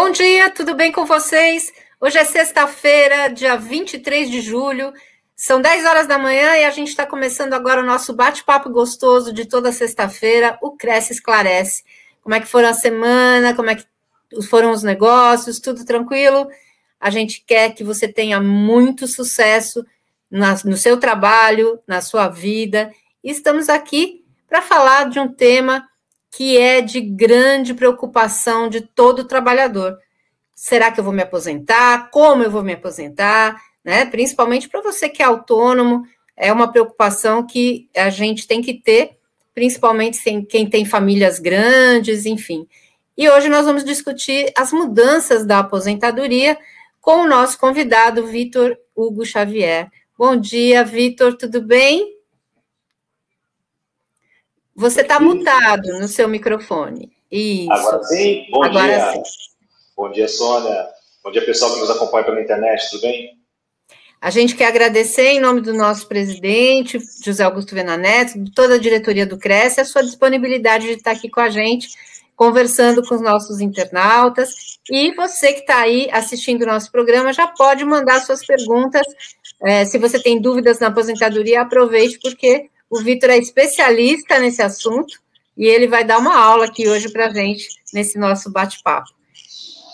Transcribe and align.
Bom 0.00 0.12
dia, 0.12 0.48
tudo 0.48 0.76
bem 0.76 0.92
com 0.92 1.04
vocês? 1.04 1.72
Hoje 2.00 2.16
é 2.18 2.24
sexta-feira, 2.24 3.26
dia 3.26 3.56
23 3.56 4.30
de 4.30 4.40
julho, 4.40 4.92
são 5.34 5.60
10 5.60 5.84
horas 5.84 6.06
da 6.06 6.16
manhã 6.16 6.56
e 6.56 6.64
a 6.64 6.70
gente 6.70 6.86
está 6.86 7.04
começando 7.04 7.52
agora 7.52 7.82
o 7.82 7.84
nosso 7.84 8.14
bate-papo 8.14 8.70
gostoso 8.70 9.32
de 9.32 9.44
toda 9.44 9.72
sexta-feira, 9.72 10.56
o 10.62 10.76
Cresce 10.76 11.14
Esclarece. 11.14 11.82
Como 12.22 12.32
é 12.32 12.38
que 12.38 12.46
foram 12.46 12.68
a 12.68 12.74
semana, 12.74 13.56
como 13.56 13.70
é 13.70 13.74
que 13.74 13.84
foram 14.48 14.70
os 14.70 14.84
negócios, 14.84 15.58
tudo 15.58 15.84
tranquilo? 15.84 16.46
A 17.00 17.10
gente 17.10 17.42
quer 17.44 17.74
que 17.74 17.82
você 17.82 18.06
tenha 18.06 18.40
muito 18.40 19.08
sucesso 19.08 19.84
no 20.30 20.76
seu 20.76 20.96
trabalho, 20.98 21.80
na 21.88 22.00
sua 22.00 22.28
vida. 22.28 22.92
E 23.24 23.32
estamos 23.32 23.68
aqui 23.68 24.24
para 24.48 24.62
falar 24.62 25.08
de 25.10 25.18
um 25.18 25.26
tema 25.26 25.87
que 26.30 26.58
é 26.58 26.80
de 26.80 27.00
grande 27.00 27.74
preocupação 27.74 28.68
de 28.68 28.80
todo 28.80 29.24
trabalhador. 29.24 29.98
Será 30.54 30.90
que 30.90 31.00
eu 31.00 31.04
vou 31.04 31.12
me 31.12 31.22
aposentar? 31.22 32.10
Como 32.10 32.42
eu 32.42 32.50
vou 32.50 32.62
me 32.62 32.72
aposentar? 32.72 33.60
Né? 33.84 34.04
Principalmente 34.06 34.68
para 34.68 34.82
você 34.82 35.08
que 35.08 35.22
é 35.22 35.24
autônomo, 35.26 36.04
é 36.36 36.52
uma 36.52 36.70
preocupação 36.70 37.46
que 37.46 37.88
a 37.96 38.10
gente 38.10 38.46
tem 38.46 38.60
que 38.62 38.74
ter, 38.74 39.18
principalmente 39.54 40.20
quem 40.48 40.68
tem 40.68 40.84
famílias 40.84 41.38
grandes, 41.38 42.26
enfim. 42.26 42.66
E 43.16 43.28
hoje 43.28 43.48
nós 43.48 43.66
vamos 43.66 43.84
discutir 43.84 44.52
as 44.56 44.72
mudanças 44.72 45.44
da 45.44 45.58
aposentadoria 45.58 46.56
com 47.00 47.22
o 47.22 47.28
nosso 47.28 47.58
convidado, 47.58 48.26
Vitor 48.26 48.76
Hugo 48.94 49.24
Xavier. 49.24 49.90
Bom 50.16 50.36
dia, 50.36 50.84
Vitor, 50.84 51.36
tudo 51.36 51.62
bem? 51.62 52.17
Você 54.78 55.00
está 55.00 55.18
mutado 55.18 55.98
no 55.98 56.06
seu 56.06 56.28
microfone. 56.28 57.10
Isso. 57.28 57.72
Agora 57.72 58.04
sim? 58.04 58.46
Bom 58.48 58.62
Agora 58.62 58.86
dia. 58.86 59.12
Sim. 59.12 59.22
Bom 59.96 60.12
dia, 60.12 60.28
Sônia. 60.28 60.86
Bom 61.24 61.32
dia, 61.32 61.44
pessoal 61.44 61.74
que 61.74 61.80
nos 61.80 61.90
acompanha 61.90 62.24
pela 62.24 62.40
internet, 62.40 62.88
tudo 62.88 63.02
bem? 63.02 63.36
A 64.20 64.30
gente 64.30 64.54
quer 64.54 64.68
agradecer, 64.68 65.30
em 65.30 65.40
nome 65.40 65.62
do 65.62 65.74
nosso 65.74 66.06
presidente, 66.06 66.96
José 67.24 67.42
Augusto 67.42 67.74
Venaneto, 67.74 68.38
de 68.38 68.52
toda 68.52 68.76
a 68.76 68.78
diretoria 68.78 69.26
do 69.26 69.36
Cresce, 69.36 69.80
a 69.80 69.84
sua 69.84 70.04
disponibilidade 70.04 70.86
de 70.86 70.92
estar 70.92 71.10
aqui 71.10 71.28
com 71.28 71.40
a 71.40 71.50
gente, 71.50 71.88
conversando 72.36 73.02
com 73.02 73.16
os 73.16 73.20
nossos 73.20 73.60
internautas. 73.60 74.78
E 74.88 75.12
você 75.16 75.54
que 75.54 75.60
está 75.60 75.78
aí 75.80 76.08
assistindo 76.12 76.62
o 76.62 76.66
nosso 76.66 76.92
programa, 76.92 77.32
já 77.32 77.48
pode 77.48 77.84
mandar 77.84 78.20
suas 78.20 78.46
perguntas. 78.46 79.02
É, 79.60 79.84
se 79.84 79.98
você 79.98 80.22
tem 80.22 80.40
dúvidas 80.40 80.78
na 80.78 80.86
aposentadoria, 80.86 81.62
aproveite, 81.62 82.20
porque 82.22 82.70
o 82.90 83.00
Vitor 83.00 83.30
é 83.30 83.38
especialista 83.38 84.38
nesse 84.38 84.62
assunto 84.62 85.18
e 85.56 85.66
ele 85.66 85.88
vai 85.88 86.04
dar 86.04 86.18
uma 86.18 86.36
aula 86.36 86.66
aqui 86.66 86.88
hoje 86.88 87.10
para 87.10 87.26
a 87.26 87.34
gente, 87.34 87.68
nesse 87.92 88.18
nosso 88.18 88.50
bate-papo. 88.50 89.10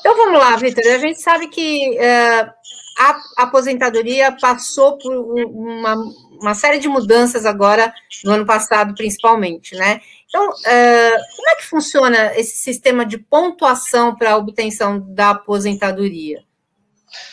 Então 0.00 0.14
vamos 0.16 0.38
lá, 0.38 0.54
Vitor. 0.56 0.84
A 0.86 0.98
gente 0.98 1.20
sabe 1.20 1.48
que 1.48 1.96
uh, 1.98 2.50
a 2.98 3.18
aposentadoria 3.38 4.36
passou 4.38 4.98
por 4.98 5.10
uma, 5.12 5.94
uma, 6.40 6.54
série 6.54 6.78
de 6.78 6.88
mudanças 6.88 7.46
agora, 7.46 7.92
no 8.24 8.32
ano 8.32 8.46
passado, 8.46 8.94
principalmente, 8.94 9.74
né? 9.74 10.00
Então, 10.28 10.48
uh, 10.48 11.36
como 11.36 11.48
é 11.48 11.56
que 11.56 11.66
funciona 11.66 12.38
esse 12.38 12.58
sistema 12.58 13.06
de 13.06 13.18
pontuação 13.18 14.14
para 14.14 14.32
a 14.32 14.36
obtenção 14.36 15.00
da 15.14 15.30
aposentadoria? 15.30 16.44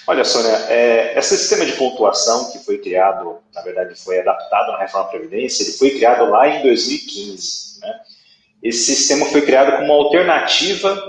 Olha, 0.07 0.23
Sônia, 0.23 0.51
é, 0.69 1.17
esse 1.17 1.37
sistema 1.37 1.65
de 1.65 1.73
pontuação 1.73 2.51
que 2.51 2.59
foi 2.59 2.79
criado, 2.79 3.37
na 3.53 3.61
verdade 3.61 3.95
foi 3.95 4.19
adaptado 4.19 4.71
na 4.71 4.79
reforma 4.79 5.05
da 5.05 5.11
Previdência, 5.11 5.63
ele 5.63 5.73
foi 5.73 5.91
criado 5.91 6.29
lá 6.29 6.47
em 6.47 6.63
2015. 6.63 7.79
Né? 7.79 7.99
Esse 8.63 8.95
sistema 8.95 9.25
foi 9.27 9.41
criado 9.41 9.77
como 9.77 9.85
uma 9.85 10.03
alternativa 10.03 11.01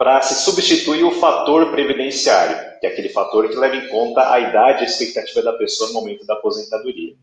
para 0.00 0.22
se 0.22 0.42
substituir 0.42 1.04
o 1.04 1.10
fator 1.20 1.70
previdenciário, 1.70 2.56
que 2.80 2.86
é 2.86 2.88
aquele 2.88 3.10
fator 3.10 3.46
que 3.50 3.54
leva 3.54 3.76
em 3.76 3.88
conta 3.88 4.32
a 4.32 4.40
idade 4.40 4.80
e 4.80 4.86
a 4.86 4.88
expectativa 4.88 5.42
da 5.42 5.52
pessoa 5.52 5.88
no 5.88 6.00
momento 6.00 6.24
da 6.24 6.32
aposentadoria. 6.32 7.14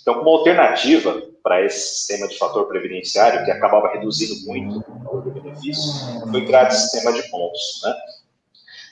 Então, 0.00 0.14
como 0.14 0.30
alternativa 0.30 1.20
para 1.42 1.64
esse 1.64 1.96
sistema 1.96 2.28
de 2.28 2.38
fator 2.38 2.68
previdenciário, 2.68 3.44
que 3.44 3.50
acabava 3.50 3.88
reduzindo 3.88 4.46
muito 4.46 4.78
o 5.10 5.20
benefício, 5.22 5.92
foi 6.30 6.46
criado 6.46 6.70
esse 6.70 6.82
sistema 6.82 7.12
de 7.12 7.28
pontos. 7.30 7.80
Né? 7.82 7.94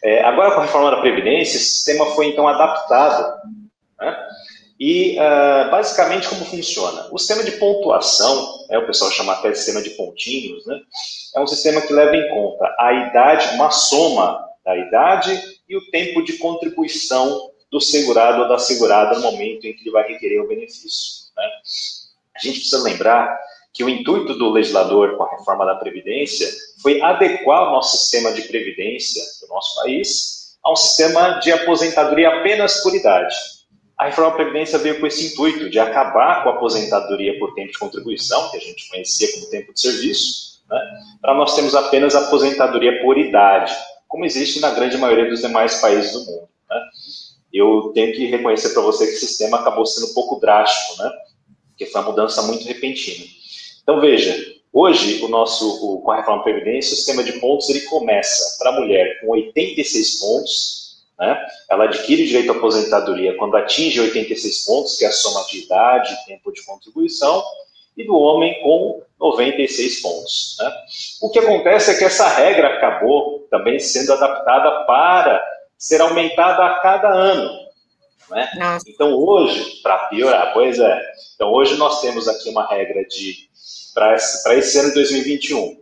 É, 0.03 0.23
agora, 0.25 0.53
com 0.53 0.61
a 0.61 0.65
reforma 0.65 0.91
da 0.91 1.01
Previdência, 1.01 1.57
esse 1.57 1.71
sistema 1.71 2.07
foi 2.15 2.27
então 2.27 2.47
adaptado. 2.47 3.41
Né? 4.01 4.29
E, 4.79 5.17
uh, 5.17 5.71
basicamente, 5.71 6.29
como 6.29 6.45
funciona? 6.45 7.09
O 7.11 7.19
sistema 7.19 7.43
de 7.43 7.53
pontuação, 7.53 8.67
né, 8.69 8.79
o 8.79 8.87
pessoal 8.87 9.11
chama 9.11 9.33
até 9.33 9.51
de 9.51 9.59
sistema 9.59 9.83
de 9.83 9.91
pontinhos, 9.91 10.65
né, 10.67 10.81
é 11.35 11.41
um 11.41 11.47
sistema 11.49 11.81
que 11.81 11.93
leva 11.93 12.15
em 12.15 12.29
conta 12.29 12.77
a 12.79 12.93
idade, 12.93 13.55
uma 13.57 13.71
soma 13.73 14.47
da 14.65 14.77
idade 14.77 15.43
e 15.69 15.77
o 15.77 15.91
tempo 15.91 16.23
de 16.23 16.39
contribuição 16.39 17.51
do 17.71 17.81
segurado 17.81 18.43
ou 18.43 18.49
da 18.49 18.59
segurada 18.59 19.17
no 19.17 19.33
momento 19.33 19.67
em 19.67 19.75
que 19.75 19.83
ele 19.83 19.91
vai 19.91 20.07
requerer 20.07 20.41
o 20.41 20.49
benefício. 20.49 21.27
Né? 21.37 21.45
A 22.37 22.41
gente 22.41 22.61
precisa 22.61 22.83
lembrar 22.83 23.37
que 23.73 23.83
o 23.83 23.89
intuito 23.89 24.35
do 24.35 24.51
legislador 24.51 25.17
com 25.17 25.25
a 25.25 25.31
reforma 25.31 25.67
da 25.67 25.75
Previdência 25.75 26.49
foi 26.83 27.01
adequar 27.01 27.69
o 27.69 27.73
nosso 27.73 27.97
sistema 27.97 28.33
de 28.33 28.43
previdência 28.43 29.23
do 29.41 29.49
nosso 29.49 29.75
país 29.83 30.39
a 30.65 30.73
um 30.73 30.77
sistema 30.77 31.39
de 31.41 31.53
aposentadoria 31.53 32.29
apenas 32.29 32.83
por 32.83 32.95
idade. 32.95 33.35
A 33.99 34.07
reforma 34.07 34.31
da 34.31 34.37
Previdência 34.37 34.79
veio 34.79 35.01
com 35.01 35.07
esse 35.07 35.33
intuito 35.33 35.69
de 35.69 35.79
acabar 35.79 36.45
com 36.45 36.51
a 36.51 36.53
aposentadoria 36.53 37.37
por 37.39 37.53
tempo 37.55 37.73
de 37.73 37.79
contribuição, 37.79 38.49
que 38.51 38.57
a 38.57 38.61
gente 38.61 38.89
conhecia 38.89 39.33
como 39.33 39.51
tempo 39.51 39.73
de 39.73 39.81
serviço, 39.81 40.63
né, 40.71 40.79
para 41.21 41.35
nós 41.35 41.55
termos 41.55 41.75
apenas 41.75 42.15
aposentadoria 42.15 43.03
por 43.03 43.19
idade, 43.19 43.75
como 44.07 44.25
existe 44.25 44.61
na 44.61 44.71
grande 44.71 44.97
maioria 44.97 45.29
dos 45.29 45.41
demais 45.41 45.81
países 45.81 46.13
do 46.13 46.21
mundo. 46.21 46.49
Né. 46.71 46.81
Eu 47.53 47.91
tenho 47.93 48.13
que 48.13 48.27
reconhecer 48.27 48.73
para 48.73 48.83
você 48.83 49.07
que 49.07 49.15
o 49.15 49.19
sistema 49.19 49.59
acabou 49.59 49.85
sendo 49.85 50.11
um 50.11 50.15
pouco 50.15 50.39
drástico, 50.39 51.03
né, 51.03 51.11
porque 51.71 51.87
foi 51.87 52.01
uma 52.01 52.11
mudança 52.11 52.41
muito 52.43 52.65
repentina. 52.67 53.25
Então, 53.83 54.01
veja, 54.01 54.58
hoje, 54.73 55.23
o 55.25 55.29
nosso, 55.29 55.85
o, 55.85 56.01
com 56.03 56.11
a 56.11 56.17
reforma 56.17 56.39
da 56.39 56.45
Previdência, 56.45 56.93
o 56.93 56.97
sistema 56.97 57.23
de 57.23 57.33
pontos 57.41 57.69
ele 57.69 57.83
começa 57.83 58.57
para 58.59 58.71
a 58.71 58.81
mulher 58.81 59.21
com 59.21 59.31
86 59.31 60.19
pontos, 60.19 60.99
né? 61.19 61.37
ela 61.71 61.85
adquire 61.85 62.27
direito 62.27 62.53
à 62.53 62.57
aposentadoria 62.57 63.37
quando 63.37 63.57
atinge 63.57 64.01
86 64.01 64.65
pontos, 64.65 64.97
que 64.97 65.05
é 65.05 65.09
a 65.09 65.13
soma 65.13 65.45
de 65.47 65.65
idade 65.65 66.13
e 66.13 66.27
tempo 66.27 66.53
de 66.53 66.65
contribuição, 66.65 67.43
e 67.97 68.07
do 68.07 68.17
homem 68.17 68.63
com 68.63 69.03
96 69.19 70.01
pontos. 70.01 70.57
Né? 70.61 70.73
O 71.21 71.31
que 71.31 71.41
acontece 71.41 71.91
é 71.91 71.99
que 71.99 72.05
essa 72.05 72.29
regra 72.29 72.77
acabou 72.77 73.47
também 73.51 73.79
sendo 73.81 74.13
adaptada 74.13 74.85
para 74.85 75.43
ser 75.77 76.01
aumentada 76.01 76.65
a 76.65 76.81
cada 76.81 77.09
ano. 77.09 77.69
Né? 78.31 78.49
Então 78.87 79.15
hoje, 79.15 79.81
para 79.83 79.99
piorar, 80.09 80.53
pois 80.53 80.79
é, 80.79 81.03
então 81.35 81.53
hoje 81.53 81.77
nós 81.77 82.01
temos 82.01 82.29
aqui 82.29 82.51
uma 82.51 82.67
regra 82.67 83.05
de 83.05 83.48
para 83.95 84.15
esse, 84.57 84.79
ano 84.79 84.89
de 84.89 84.95
2021, 84.95 85.81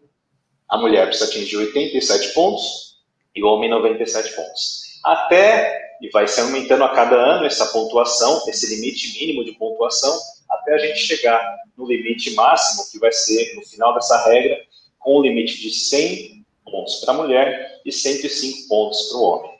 a 0.69 0.79
mulher 0.79 1.07
precisa 1.07 1.29
atingir 1.29 1.57
87 1.57 2.33
pontos 2.35 2.97
e 3.35 3.43
o 3.43 3.47
homem 3.47 3.69
97 3.69 4.35
pontos. 4.35 5.01
Até, 5.05 5.97
e 6.01 6.09
vai 6.11 6.27
se 6.27 6.41
aumentando 6.41 6.85
a 6.85 6.95
cada 6.95 7.17
ano 7.17 7.47
essa 7.47 7.67
pontuação, 7.67 8.43
esse 8.49 8.75
limite 8.75 9.19
mínimo 9.21 9.45
de 9.45 9.53
pontuação, 9.53 10.19
até 10.49 10.75
a 10.75 10.79
gente 10.79 10.99
chegar 10.99 11.41
no 11.77 11.87
limite 11.87 12.35
máximo, 12.35 12.91
que 12.91 12.99
vai 12.99 13.13
ser 13.13 13.55
no 13.55 13.63
final 13.63 13.95
dessa 13.95 14.27
regra, 14.29 14.57
com 14.99 15.19
o 15.19 15.23
limite 15.23 15.61
de 15.61 15.71
100 15.71 16.45
pontos 16.65 16.97
para 16.97 17.15
a 17.15 17.17
mulher 17.17 17.81
e 17.85 17.93
105 17.93 18.69
pontos 18.69 19.09
para 19.09 19.19
o 19.19 19.23
homem. 19.23 19.57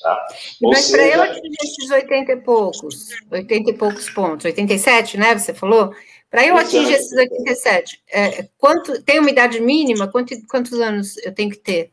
Tá? 0.00 0.28
Mas 0.62 0.84
seja... 0.84 0.96
para 0.96 1.06
eu 1.08 1.22
atingir 1.22 1.56
esses 1.62 1.90
80 1.90 2.32
e 2.32 2.36
poucos, 2.36 3.08
80 3.30 3.70
e 3.70 3.74
poucos 3.74 4.10
pontos, 4.10 4.44
87, 4.44 5.16
né? 5.16 5.36
Você 5.36 5.52
falou? 5.52 5.92
Para 6.30 6.46
eu 6.46 6.56
atingir 6.56 6.92
esses 6.92 7.12
87, 7.12 8.02
é, 8.10 8.48
quanto, 8.58 9.02
tem 9.02 9.18
uma 9.18 9.30
idade 9.30 9.60
mínima? 9.60 10.08
Quanto, 10.08 10.34
quantos 10.46 10.74
anos 10.74 11.16
eu 11.18 11.34
tenho 11.34 11.50
que 11.50 11.56
ter? 11.56 11.90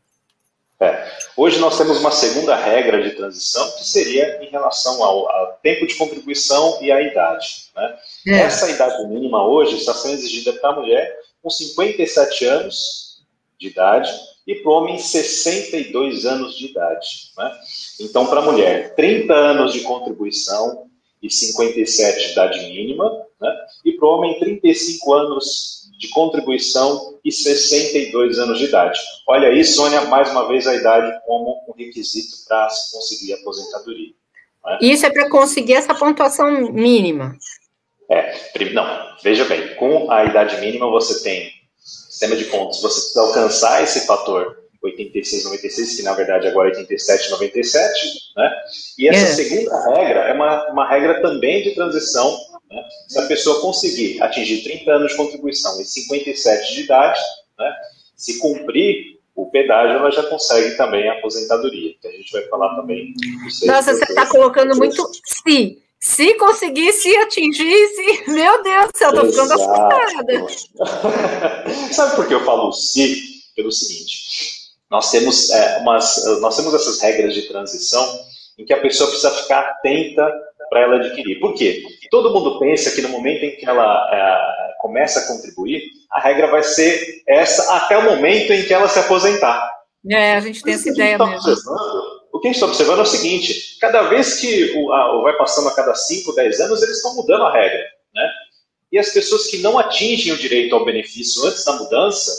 É, 0.78 1.10
hoje 1.34 1.58
nós 1.58 1.78
temos 1.78 1.98
uma 1.98 2.10
segunda 2.10 2.54
regra 2.54 3.02
de 3.02 3.16
transição 3.16 3.70
que 3.78 3.84
seria 3.84 4.42
em 4.42 4.50
relação 4.50 5.02
ao, 5.02 5.30
ao 5.30 5.52
tempo 5.62 5.86
de 5.86 5.94
contribuição 5.94 6.78
e 6.82 6.92
à 6.92 7.00
idade. 7.00 7.70
Né? 7.74 7.98
É. 8.28 8.40
Essa 8.40 8.70
idade 8.70 9.06
mínima 9.08 9.46
hoje 9.46 9.76
está 9.76 9.94
sendo 9.94 10.14
exigida 10.14 10.52
para 10.52 10.70
a 10.70 10.76
mulher 10.76 11.18
com 11.42 11.48
57 11.48 12.44
anos 12.44 13.22
de 13.58 13.68
idade 13.68 14.12
e 14.46 14.54
para 14.56 14.70
o 14.70 14.74
homem 14.74 14.98
62 14.98 16.26
anos 16.26 16.58
de 16.58 16.66
idade. 16.66 17.32
Né? 17.38 17.58
Então, 18.00 18.26
para 18.26 18.40
a 18.40 18.44
mulher, 18.44 18.94
30 18.94 19.32
anos 19.32 19.72
de 19.72 19.80
contribuição 19.80 20.90
e 21.22 21.30
57 21.30 22.18
de 22.18 22.32
idade 22.32 22.58
mínima, 22.68 23.25
né? 23.40 23.50
e 23.84 23.92
para 23.92 24.08
o 24.08 24.12
homem 24.12 24.38
35 24.38 25.12
anos 25.12 25.76
de 25.98 26.08
contribuição 26.10 27.18
e 27.24 27.32
62 27.32 28.38
anos 28.38 28.58
de 28.58 28.66
idade. 28.66 28.98
Olha 29.26 29.48
aí, 29.48 29.64
Sônia, 29.64 30.02
mais 30.02 30.30
uma 30.30 30.46
vez 30.46 30.66
a 30.66 30.74
idade 30.74 31.18
como 31.26 31.64
um 31.68 31.72
requisito 31.72 32.46
para 32.46 32.68
se 32.68 32.92
conseguir 32.92 33.32
a 33.32 33.36
aposentadoria. 33.36 34.12
Né? 34.64 34.78
Isso 34.82 35.06
é 35.06 35.10
para 35.10 35.30
conseguir 35.30 35.74
essa 35.74 35.94
pontuação 35.94 36.72
mínima. 36.72 37.36
É, 38.10 38.34
não, 38.72 39.16
veja 39.22 39.44
bem, 39.46 39.74
com 39.76 40.10
a 40.10 40.24
idade 40.24 40.60
mínima 40.60 40.88
você 40.90 41.22
tem 41.22 41.50
sistema 41.78 42.36
de 42.36 42.44
pontos, 42.44 42.80
você 42.80 43.00
precisa 43.00 43.20
alcançar 43.20 43.82
esse 43.82 44.06
fator 44.06 44.66
86, 44.82 45.44
96, 45.44 45.96
que 45.96 46.02
na 46.02 46.14
verdade 46.14 46.46
agora 46.46 46.68
é 46.68 46.76
87, 46.76 47.30
97, 47.30 48.12
né? 48.36 48.50
E 48.98 49.08
essa 49.08 49.26
é. 49.26 49.44
segunda 49.44 49.90
regra 49.90 50.20
é 50.20 50.32
uma, 50.32 50.70
uma 50.70 50.88
regra 50.88 51.20
também 51.20 51.62
de 51.62 51.74
transição, 51.74 52.38
né? 52.70 52.82
Se 53.08 53.18
a 53.18 53.26
pessoa 53.26 53.60
conseguir 53.60 54.22
atingir 54.22 54.62
30 54.62 54.90
anos 54.90 55.10
de 55.12 55.16
contribuição 55.16 55.80
e 55.80 55.84
57 55.84 56.74
de 56.74 56.82
idade, 56.82 57.20
né? 57.58 57.72
Se 58.16 58.38
cumprir 58.38 59.16
o 59.34 59.50
pedágio, 59.50 59.96
ela 59.96 60.10
já 60.10 60.22
consegue 60.24 60.76
também 60.76 61.08
a 61.08 61.14
aposentadoria, 61.14 61.94
que 62.00 62.08
a 62.08 62.12
gente 62.12 62.32
vai 62.32 62.42
falar 62.48 62.74
também. 62.76 63.14
Nossa, 63.64 63.94
você 63.94 64.04
está 64.04 64.26
colocando 64.26 64.76
muito 64.76 65.10
se. 65.24 65.82
Se 65.98 66.34
conseguisse 66.34 67.16
atingisse, 67.16 68.30
meu 68.30 68.62
Deus 68.62 68.92
do 68.92 68.98
céu, 68.98 69.10
estou 69.10 69.28
ficando 69.28 69.52
assustada. 69.54 70.46
Sabe 71.92 72.16
por 72.16 72.28
que 72.28 72.34
eu 72.34 72.44
falo 72.44 72.70
se? 72.72 73.36
Pelo 73.56 73.72
seguinte, 73.72 74.18
nós 74.90 75.10
temos, 75.10 75.50
é, 75.50 75.78
umas, 75.78 76.40
nós 76.40 76.56
temos 76.56 76.74
essas 76.74 77.00
regras 77.00 77.34
de 77.34 77.48
transição 77.48 78.06
em 78.58 78.64
que 78.64 78.72
a 78.72 78.80
pessoa 78.80 79.08
precisa 79.08 79.30
ficar 79.30 79.60
atenta 79.60 80.30
para 80.68 80.80
ela 80.80 80.96
adquirir. 80.96 81.38
Por 81.40 81.54
quê? 81.54 81.82
Todo 82.10 82.32
mundo 82.32 82.58
pensa 82.58 82.90
que 82.94 83.02
no 83.02 83.08
momento 83.08 83.44
em 83.44 83.56
que 83.56 83.68
ela 83.68 84.08
é, 84.12 84.80
começa 84.80 85.20
a 85.20 85.26
contribuir, 85.26 85.82
a 86.10 86.20
regra 86.20 86.46
vai 86.48 86.62
ser 86.62 87.22
essa 87.26 87.76
até 87.76 87.96
o 87.98 88.04
momento 88.04 88.52
em 88.52 88.64
que 88.64 88.72
ela 88.72 88.88
se 88.88 88.98
aposentar. 88.98 89.70
É, 90.08 90.34
a 90.34 90.40
gente 90.40 90.62
tem 90.62 90.74
essa 90.74 90.88
ideia 90.88 91.18
tá 91.18 91.26
mesmo. 91.26 91.50
O 92.32 92.38
que 92.38 92.48
a 92.48 92.50
gente 92.50 92.56
está 92.56 92.66
observando 92.66 92.98
é 92.98 93.02
o 93.02 93.06
seguinte: 93.06 93.78
cada 93.80 94.02
vez 94.02 94.38
que 94.38 94.72
o, 94.76 94.92
a, 94.92 95.22
vai 95.22 95.36
passando 95.36 95.68
a 95.68 95.74
cada 95.74 95.94
5, 95.94 96.34
10 96.34 96.60
anos, 96.60 96.82
eles 96.82 96.96
estão 96.96 97.16
mudando 97.16 97.44
a 97.44 97.52
regra. 97.52 97.82
Né? 98.14 98.30
E 98.92 98.98
as 98.98 99.10
pessoas 99.10 99.46
que 99.46 99.58
não 99.58 99.78
atingem 99.78 100.32
o 100.32 100.38
direito 100.38 100.74
ao 100.74 100.84
benefício 100.84 101.44
antes 101.44 101.64
da 101.64 101.72
mudança, 101.72 102.30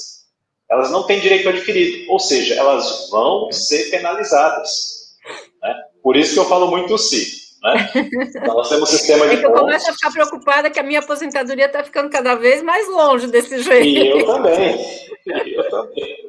elas 0.70 0.92
não 0.92 1.04
têm 1.04 1.20
direito 1.20 1.50
adquirido. 1.50 2.12
Ou 2.12 2.20
seja, 2.20 2.56
elas 2.56 3.10
vão 3.10 3.52
ser 3.52 3.90
penalizadas. 3.90 5.16
Né? 5.62 5.76
Por 6.02 6.16
isso 6.16 6.34
que 6.34 6.40
eu 6.40 6.46
falo 6.46 6.68
muito 6.70 6.98
se. 6.98 7.47
Né? 7.74 8.10
Então, 8.36 8.56
nós 8.56 8.70
temos 8.70 8.90
um 8.90 8.92
sistema 8.98 9.28
de. 9.28 9.36
É 9.36 9.38
que 9.38 9.46
eu 9.46 9.52
começo 9.52 9.90
a 9.90 9.94
ficar 9.94 10.12
preocupada 10.12 10.70
que 10.70 10.80
a 10.80 10.84
minha 10.84 11.00
aposentadoria 11.00 11.66
está 11.66 11.84
ficando 11.84 12.10
cada 12.10 12.36
vez 12.36 12.62
mais 12.62 12.88
longe 12.88 13.28
desse 13.28 13.62
jeito. 13.62 13.86
E 13.86 14.22
eu 14.22 14.26
também. 14.26 14.78
eu 15.26 15.70
também. 15.70 16.28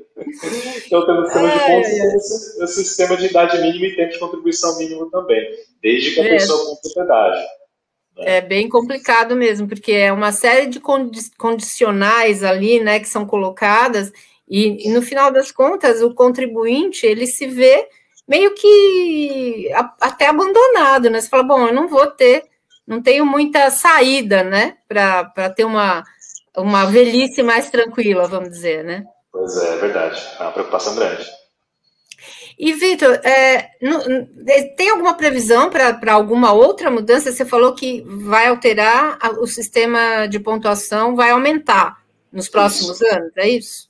Então, 0.87 1.07
temos 1.07 1.31
sistema 1.31 1.49
de 1.49 1.59
pontos, 1.59 1.89
esse, 1.89 2.65
esse, 2.65 2.85
sistema 2.85 3.17
de 3.17 3.27
idade 3.27 3.59
mínima 3.59 3.87
e 3.87 3.97
tempo 3.97 4.13
de 4.13 4.19
contribuição 4.19 4.77
mínimo 4.79 5.11
também, 5.11 5.41
desde 5.83 6.13
que 6.13 6.21
a 6.21 6.25
é. 6.25 6.29
pessoa 6.31 6.59
cumpra 6.59 6.81
propriedade. 6.83 7.41
Né? 8.17 8.25
É 8.37 8.41
bem 8.41 8.69
complicado 8.69 9.37
mesmo, 9.37 9.69
porque 9.69 9.93
é 9.93 10.13
uma 10.13 10.33
série 10.33 10.67
de 10.67 10.81
condicionais 11.39 12.43
ali, 12.43 12.81
né, 12.81 12.99
que 12.99 13.09
são 13.09 13.25
colocadas, 13.25 14.13
e, 14.49 14.89
e 14.89 14.91
no 14.91 15.03
final 15.03 15.31
das 15.31 15.53
contas, 15.53 16.03
o 16.03 16.15
contribuinte, 16.15 17.07
ele 17.07 17.27
se 17.27 17.47
vê 17.47 17.87
meio 18.29 18.55
que 18.55 19.71
até 20.01 20.27
abandonado, 20.27 21.09
né? 21.09 21.21
Você 21.21 21.29
fala, 21.29 21.43
bom, 21.43 21.67
eu 21.67 21.75
não 21.75 21.89
vou 21.89 22.07
ter, 22.09 22.45
não 22.87 23.03
tenho 23.03 23.25
muita 23.25 23.71
saída, 23.71 24.45
né, 24.45 24.77
para 24.87 25.51
ter 25.51 25.65
uma, 25.65 26.05
uma 26.55 26.85
velhice 26.85 27.43
mais 27.43 27.71
tranquila, 27.71 28.29
vamos 28.29 28.51
dizer, 28.51 28.85
né? 28.85 29.05
Pois 29.33 29.57
é, 29.57 29.75
é 29.75 29.77
verdade. 29.79 30.23
É 30.39 30.43
uma 30.43 30.53
preocupação 30.53 30.95
grande. 30.95 31.27
E, 32.59 32.73
Vitor, 32.73 33.21
é, 33.25 33.71
tem 34.77 34.91
alguma 34.91 35.15
previsão 35.15 35.71
para 35.71 36.13
alguma 36.13 36.53
outra 36.53 36.91
mudança? 36.91 37.31
Você 37.31 37.45
falou 37.45 37.73
que 37.73 38.03
vai 38.05 38.49
alterar 38.49 39.17
o 39.39 39.47
sistema 39.47 40.27
de 40.27 40.41
pontuação, 40.41 41.15
vai 41.15 41.31
aumentar 41.31 41.99
nos 42.33 42.49
próximos 42.49 43.01
isso. 43.01 43.15
anos, 43.15 43.31
é 43.37 43.49
isso? 43.49 43.89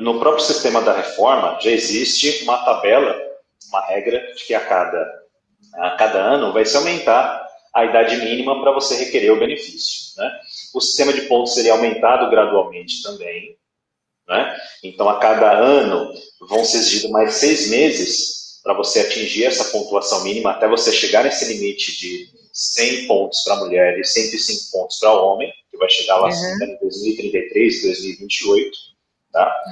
No 0.00 0.18
próprio 0.18 0.44
sistema 0.44 0.80
da 0.82 0.92
reforma 0.92 1.58
já 1.60 1.70
existe 1.70 2.42
uma 2.42 2.58
tabela 2.64 3.29
uma 3.70 3.86
regra 3.86 4.34
de 4.34 4.44
que 4.44 4.54
a 4.54 4.60
cada, 4.60 4.98
a 5.74 5.90
cada 5.92 6.18
ano 6.18 6.52
vai 6.52 6.64
se 6.64 6.76
aumentar 6.76 7.48
a 7.72 7.84
idade 7.84 8.16
mínima 8.16 8.60
para 8.60 8.72
você 8.72 8.96
requerer 8.96 9.32
o 9.32 9.38
benefício. 9.38 10.12
Né? 10.16 10.40
O 10.74 10.80
sistema 10.80 11.12
de 11.12 11.22
pontos 11.22 11.54
seria 11.54 11.72
aumentado 11.72 12.28
gradualmente 12.28 13.02
também. 13.02 13.56
Né? 14.28 14.56
Então, 14.84 15.08
a 15.08 15.18
cada 15.18 15.52
ano 15.52 16.12
vão 16.48 16.64
ser 16.64 16.78
exigidos 16.78 17.10
mais 17.10 17.34
seis 17.34 17.68
meses 17.68 18.60
para 18.62 18.74
você 18.74 19.00
atingir 19.00 19.44
essa 19.44 19.64
pontuação 19.64 20.22
mínima 20.22 20.50
até 20.50 20.68
você 20.68 20.92
chegar 20.92 21.24
nesse 21.24 21.52
limite 21.52 21.98
de 21.98 22.28
100 22.52 23.06
pontos 23.06 23.42
para 23.42 23.56
mulher 23.56 23.98
e 23.98 24.04
105 24.04 24.70
pontos 24.70 24.98
para 24.98 25.12
homem, 25.12 25.50
que 25.70 25.76
vai 25.76 25.88
chegar 25.88 26.16
lá 26.18 26.28
uhum. 26.28 26.64
em 26.64 26.78
2033, 26.80 27.82
2028. 27.82 28.78
Tá? 29.32 29.62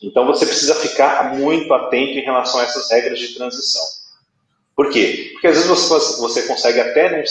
Então 0.00 0.26
você 0.26 0.46
precisa 0.46 0.74
ficar 0.76 1.34
muito 1.34 1.72
atento 1.74 2.18
em 2.18 2.24
relação 2.24 2.60
a 2.60 2.64
essas 2.64 2.90
regras 2.90 3.18
de 3.18 3.34
transição. 3.34 3.82
Por 4.76 4.90
quê? 4.90 5.30
Porque 5.32 5.48
às 5.48 5.56
vezes 5.56 5.68
você, 5.68 6.20
você 6.20 6.42
consegue 6.42 6.80
até 6.80 7.10
num, 7.10 7.22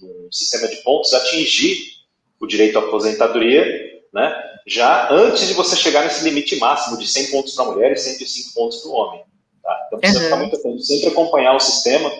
num, 0.00 0.32
sistema 0.32 0.68
de 0.68 0.76
pontos 0.76 1.12
atingir 1.12 1.76
o 2.40 2.46
direito 2.46 2.78
à 2.78 2.82
aposentadoria, 2.82 3.64
né? 4.12 4.42
Já 4.66 5.12
antes 5.12 5.46
de 5.46 5.54
você 5.54 5.76
chegar 5.76 6.04
nesse 6.04 6.24
limite 6.24 6.56
máximo 6.56 6.98
de 6.98 7.06
100 7.06 7.30
pontos 7.30 7.54
para 7.54 7.64
a 7.64 7.68
mulher 7.68 7.92
e 7.92 7.96
105 7.96 8.54
pontos 8.54 8.78
para 8.78 8.90
o 8.90 8.94
homem. 8.94 9.24
Tá? 9.62 9.84
Então 9.86 9.98
precisa 9.98 10.20
uhum. 10.20 10.24
ficar 10.26 10.36
muito 10.36 10.56
atento, 10.56 10.82
sempre 10.82 11.08
acompanhar 11.08 11.54
o 11.54 11.60
sistema. 11.60 12.10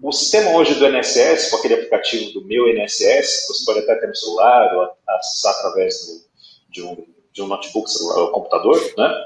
O 0.00 0.12
sistema 0.12 0.50
hoje 0.52 0.74
do 0.74 0.86
INSS, 0.86 1.50
com 1.50 1.56
aquele 1.56 1.74
aplicativo 1.74 2.32
do 2.32 2.44
meu 2.44 2.68
INSS, 2.68 3.46
você 3.48 3.64
pode 3.64 3.80
até 3.80 3.96
ter 3.96 4.06
no 4.06 4.14
celular 4.14 4.76
ou 4.76 4.88
acessar 5.08 5.54
através 5.54 6.06
do, 6.06 6.22
de 6.70 6.82
um 6.82 7.04
de 7.38 7.42
um 7.42 7.46
notebook, 7.46 7.90
celular, 7.90 8.30
computador, 8.32 8.76
né? 8.96 9.24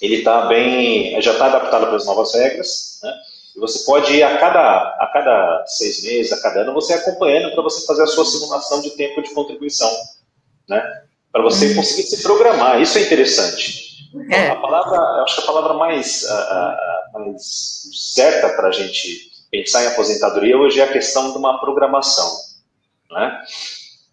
Ele 0.00 0.22
tá 0.22 0.46
bem, 0.46 1.20
já 1.22 1.32
está 1.32 1.46
adaptado 1.46 1.86
para 1.86 1.96
as 1.96 2.04
novas 2.04 2.34
regras, 2.34 3.00
né? 3.02 3.14
E 3.56 3.60
você 3.60 3.84
pode 3.86 4.12
ir 4.12 4.22
a 4.22 4.36
cada, 4.36 4.60
a 5.00 5.10
cada 5.10 5.64
seis 5.66 6.04
meses, 6.04 6.32
a 6.32 6.40
cada 6.42 6.60
ano, 6.60 6.74
você 6.74 6.92
acompanhando 6.92 7.52
para 7.54 7.62
você 7.62 7.86
fazer 7.86 8.02
a 8.02 8.06
sua 8.06 8.26
simulação 8.26 8.82
de 8.82 8.90
tempo 8.90 9.22
de 9.22 9.32
contribuição, 9.32 9.90
né? 10.68 10.82
Para 11.32 11.42
você 11.42 11.68
uhum. 11.68 11.76
conseguir 11.76 12.02
se 12.02 12.22
programar. 12.22 12.80
Isso 12.80 12.98
é 12.98 13.02
interessante. 13.02 13.86
É. 14.30 14.48
A 14.48 14.56
palavra, 14.56 14.98
acho 15.22 15.36
que 15.36 15.42
a 15.42 15.46
palavra 15.46 15.74
mais, 15.74 16.26
mais 17.14 17.82
certa 18.14 18.50
para 18.50 18.68
a 18.68 18.72
gente 18.72 19.30
pensar 19.50 19.84
em 19.84 19.86
aposentadoria 19.86 20.58
hoje 20.58 20.80
é 20.80 20.84
a 20.84 20.92
questão 20.92 21.32
de 21.32 21.38
uma 21.38 21.58
programação, 21.58 22.30
né? 23.10 23.42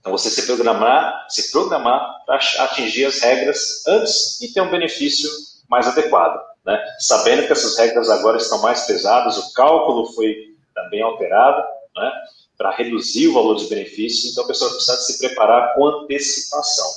Então, 0.03 0.11
você 0.11 0.29
se 0.29 0.45
programar, 0.45 1.25
se 1.29 1.50
programar 1.50 2.25
para 2.25 2.35
atingir 2.35 3.05
as 3.05 3.22
regras 3.22 3.88
antes 3.88 4.41
e 4.41 4.51
ter 4.51 4.60
um 4.60 4.69
benefício 4.69 5.29
mais 5.69 5.88
adequado. 5.88 6.38
Né? 6.65 6.77
Sabendo 7.00 7.48
que 7.48 7.53
essas 7.53 7.77
regras 7.77 8.10
agora 8.10 8.36
estão 8.36 8.62
mais 8.62 8.81
pesadas, 8.81 9.38
o 9.38 9.53
cálculo 9.53 10.12
foi 10.13 10.36
também 10.75 11.01
alterado 11.01 11.63
né? 11.95 12.12
para 12.57 12.72
reduzir 12.72 13.29
o 13.29 13.33
valor 13.33 13.53
dos 13.53 13.69
benefícios, 13.69 14.33
então 14.33 14.43
a 14.43 14.48
pessoa 14.48 14.72
precisa 14.72 14.98
se 14.98 15.17
preparar 15.19 15.74
com 15.74 15.88
antecipação. 15.88 16.88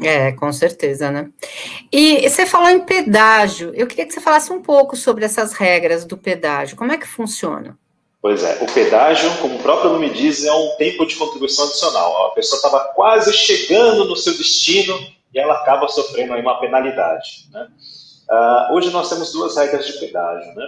É, 0.00 0.30
com 0.30 0.52
certeza, 0.52 1.10
né? 1.10 1.28
E 1.90 2.28
você 2.28 2.46
falou 2.46 2.68
em 2.68 2.84
pedágio, 2.84 3.72
eu 3.74 3.88
queria 3.88 4.06
que 4.06 4.12
você 4.12 4.20
falasse 4.20 4.52
um 4.52 4.62
pouco 4.62 4.94
sobre 4.94 5.24
essas 5.24 5.52
regras 5.54 6.04
do 6.04 6.16
pedágio, 6.16 6.76
como 6.76 6.92
é 6.92 6.98
que 6.98 7.08
funciona? 7.08 7.76
Pois 8.26 8.42
é, 8.42 8.58
o 8.60 8.66
pedágio, 8.66 9.30
como 9.40 9.54
o 9.54 9.62
próprio 9.62 9.92
nome 9.92 10.10
diz, 10.10 10.44
é 10.44 10.52
um 10.52 10.74
tempo 10.74 11.06
de 11.06 11.14
contribuição 11.14 11.64
adicional. 11.66 12.26
A 12.26 12.30
pessoa 12.30 12.56
estava 12.56 12.80
quase 12.92 13.32
chegando 13.32 14.04
no 14.04 14.16
seu 14.16 14.36
destino 14.36 14.98
e 15.32 15.38
ela 15.38 15.54
acaba 15.54 15.86
sofrendo 15.86 16.34
aí 16.34 16.42
uma 16.42 16.58
penalidade. 16.58 17.48
Né? 17.52 17.68
Uh, 18.28 18.74
hoje 18.74 18.90
nós 18.90 19.08
temos 19.08 19.30
duas 19.30 19.56
regras 19.56 19.86
de 19.86 19.92
pedágio. 20.00 20.52
Né? 20.56 20.66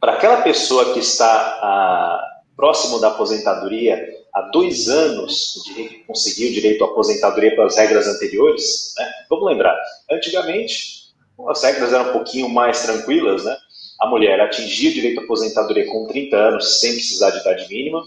Para 0.00 0.14
aquela 0.14 0.40
pessoa 0.40 0.94
que 0.94 1.00
está 1.00 1.60
uh, 1.60 2.56
próximo 2.56 2.98
da 2.98 3.08
aposentadoria 3.08 4.02
há 4.34 4.40
dois 4.50 4.88
anos 4.88 5.62
de 5.66 6.02
conseguir 6.06 6.46
o 6.46 6.54
direito 6.54 6.82
à 6.82 6.86
aposentadoria 6.86 7.54
pelas 7.54 7.76
regras 7.76 8.06
anteriores, 8.06 8.94
né? 8.96 9.12
vamos 9.28 9.44
lembrar, 9.44 9.78
antigamente 10.10 11.12
as 11.46 11.62
regras 11.62 11.92
eram 11.92 12.08
um 12.08 12.12
pouquinho 12.12 12.48
mais 12.48 12.80
tranquilas, 12.80 13.44
né? 13.44 13.54
A 14.00 14.06
mulher 14.06 14.40
atingir 14.40 14.88
o 14.88 14.94
direito 14.94 15.20
à 15.20 15.24
aposentadoria 15.24 15.86
com 15.86 16.06
30 16.06 16.36
anos 16.36 16.80
sem 16.80 16.92
precisar 16.92 17.30
de 17.30 17.38
idade 17.38 17.68
mínima, 17.68 18.04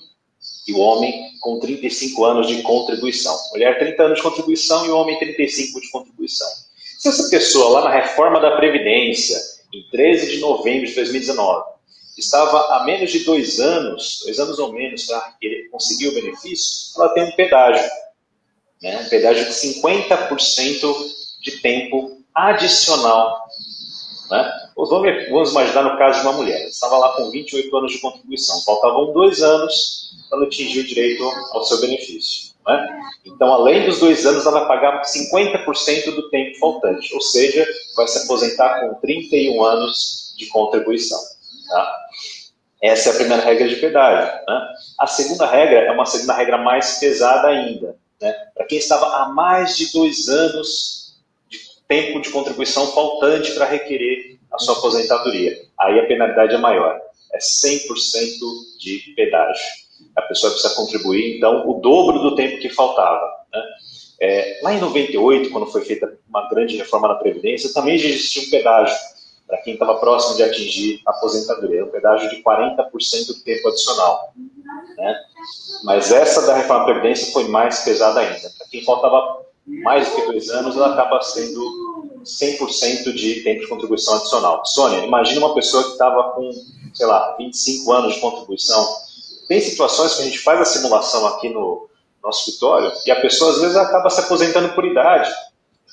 e 0.68 0.74
o 0.74 0.80
homem 0.80 1.32
com 1.40 1.60
35 1.60 2.26
anos 2.26 2.48
de 2.48 2.62
contribuição. 2.62 3.38
Mulher 3.52 3.80
30 3.80 4.04
anos 4.04 4.18
de 4.18 4.24
contribuição 4.24 4.86
e 4.86 4.90
o 4.90 4.98
homem 4.98 5.18
35 5.18 5.80
de 5.82 5.90
contribuição. 5.90 6.48
Se 7.00 7.10
essa 7.10 7.30
pessoa, 7.30 7.80
lá 7.80 7.90
na 7.90 8.02
reforma 8.02 8.40
da 8.40 8.58
Previdência, 8.58 9.38
em 9.74 9.88
13 9.90 10.36
de 10.36 10.40
novembro 10.40 10.88
de 10.88 10.94
2019, 10.94 11.64
estava 12.18 12.76
a 12.76 12.84
menos 12.84 13.12
de 13.12 13.20
dois 13.20 13.60
anos, 13.60 14.22
dois 14.24 14.40
anos 14.40 14.60
ou 14.60 14.74
menos, 14.74 15.06
para 15.06 15.36
conseguir 15.72 16.08
o 16.10 16.14
benefício, 16.14 17.02
ela 17.02 17.10
tem 17.14 17.24
um 17.24 17.32
pedágio. 17.32 17.90
Né? 18.82 19.02
Um 19.06 19.10
pedágio 19.10 19.46
de 19.46 19.52
50% 19.52 20.96
de 21.42 21.52
tempo 21.62 22.22
adicional 22.34 23.48
né? 24.30 24.67
Vamos, 24.78 25.52
imaginar 25.52 25.82
no 25.82 25.98
caso 25.98 26.22
de 26.22 26.28
uma 26.28 26.38
mulher, 26.38 26.60
ela 26.60 26.70
estava 26.70 26.98
lá 26.98 27.10
com 27.14 27.32
28 27.32 27.76
anos 27.76 27.92
de 27.94 28.00
contribuição, 28.00 28.62
faltavam 28.62 29.12
dois 29.12 29.42
anos 29.42 30.16
para 30.30 30.44
atingir 30.44 30.82
o 30.82 30.88
direito 30.88 31.24
ao 31.52 31.64
seu 31.64 31.82
benefício. 31.82 32.54
Né? 32.68 33.00
Então, 33.26 33.52
além 33.52 33.86
dos 33.86 34.00
dois 34.00 34.24
anos, 34.28 34.46
ela 34.46 34.60
vai 34.60 34.68
pagar 34.68 35.02
50% 35.02 36.14
do 36.14 36.30
tempo 36.30 36.60
faltante, 36.60 37.12
ou 37.16 37.22
seja, 37.22 37.66
vai 37.96 38.08
se 38.08 38.20
aposentar 38.20 38.82
com 38.82 38.94
31 38.96 39.64
anos 39.64 40.36
de 40.38 40.46
contribuição. 40.46 41.20
Tá? 41.70 41.96
Essa 42.84 43.10
é 43.10 43.12
a 43.14 43.16
primeira 43.16 43.44
regra 43.44 43.68
de 43.68 43.78
pedágio. 43.78 44.32
Né? 44.48 44.68
A 45.00 45.08
segunda 45.08 45.48
regra 45.48 45.80
é 45.80 45.92
uma 45.92 46.06
segunda 46.06 46.34
regra 46.34 46.60
mais 46.60 47.00
pesada 47.00 47.48
ainda. 47.48 47.96
Né? 48.22 48.32
Para 48.54 48.68
quem 48.68 48.78
estava 48.78 49.08
há 49.08 49.30
mais 49.30 49.76
de 49.76 49.92
dois 49.92 50.28
anos 50.30 51.16
de 51.50 51.58
tempo 51.88 52.22
de 52.22 52.30
contribuição 52.30 52.86
faltante 52.92 53.54
para 53.54 53.66
requerer 53.66 54.37
a 54.58 54.60
sua 54.60 54.78
aposentadoria, 54.78 55.56
aí 55.80 56.00
a 56.00 56.08
penalidade 56.08 56.56
é 56.56 56.58
maior. 56.58 57.00
É 57.34 57.38
100% 57.38 57.80
de 58.80 59.14
pedágio. 59.16 59.64
A 60.16 60.22
pessoa 60.24 60.52
precisa 60.52 60.74
contribuir, 60.76 61.38
então, 61.38 61.70
o 61.70 61.80
dobro 61.80 62.20
do 62.20 62.36
tempo 62.36 62.60
que 62.60 62.70
faltava. 62.70 63.26
Né? 63.54 63.64
É, 64.20 64.60
lá 64.64 64.74
em 64.74 64.80
98, 64.80 65.52
quando 65.52 65.68
foi 65.68 65.82
feita 65.86 66.18
uma 66.28 66.50
grande 66.50 66.76
reforma 66.76 67.08
da 67.08 67.16
Previdência, 67.16 67.74
também 67.74 67.96
existia 67.96 68.44
um 68.44 68.50
pedágio 68.50 68.96
para 69.48 69.60
quem 69.60 69.74
estava 69.74 69.96
próximo 69.96 70.36
de 70.36 70.44
atingir 70.44 71.02
a 71.06 71.12
aposentadoria, 71.12 71.86
um 71.86 71.90
pedágio 71.90 72.30
de 72.30 72.44
40% 72.44 73.28
do 73.28 73.44
tempo 73.44 73.68
adicional. 73.70 74.34
Né? 74.98 75.16
Mas 75.84 76.12
essa 76.12 76.46
da 76.46 76.56
reforma 76.56 76.86
da 76.86 76.94
Previdência 76.94 77.32
foi 77.32 77.48
mais 77.48 77.82
pesada 77.82 78.20
ainda. 78.20 78.50
Para 78.58 78.68
quem 78.70 78.84
faltava 78.84 79.46
mais 79.68 80.10
do 80.10 80.16
que 80.16 80.26
dois 80.26 80.50
anos, 80.50 80.76
ela 80.76 80.94
acaba 80.94 81.22
sendo 81.22 81.87
100% 82.28 83.14
de 83.14 83.42
tempo 83.42 83.62
de 83.62 83.68
contribuição 83.68 84.16
adicional. 84.16 84.66
Sônia, 84.66 85.06
imagina 85.06 85.46
uma 85.46 85.56
pessoa 85.56 85.84
que 85.84 85.92
estava 85.92 86.32
com, 86.32 86.52
sei 86.94 87.06
lá, 87.06 87.36
25 87.38 87.92
anos 87.92 88.16
de 88.16 88.22
contribuição. 88.22 88.88
Tem 89.48 89.60
situações 89.62 90.16
que 90.16 90.22
a 90.22 90.26
gente 90.26 90.40
faz 90.40 90.60
a 90.60 90.66
simulação 90.66 91.26
aqui 91.28 91.50
no 91.50 91.88
nosso 92.24 92.50
escritório 92.50 92.92
e 93.06 93.12
a 93.12 93.22
pessoa 93.22 93.52
às 93.52 93.62
vezes 93.62 93.78
acaba 93.78 94.10
se 94.10 94.20
aposentando 94.20 94.70
por 94.70 94.86
idade, 94.86 95.30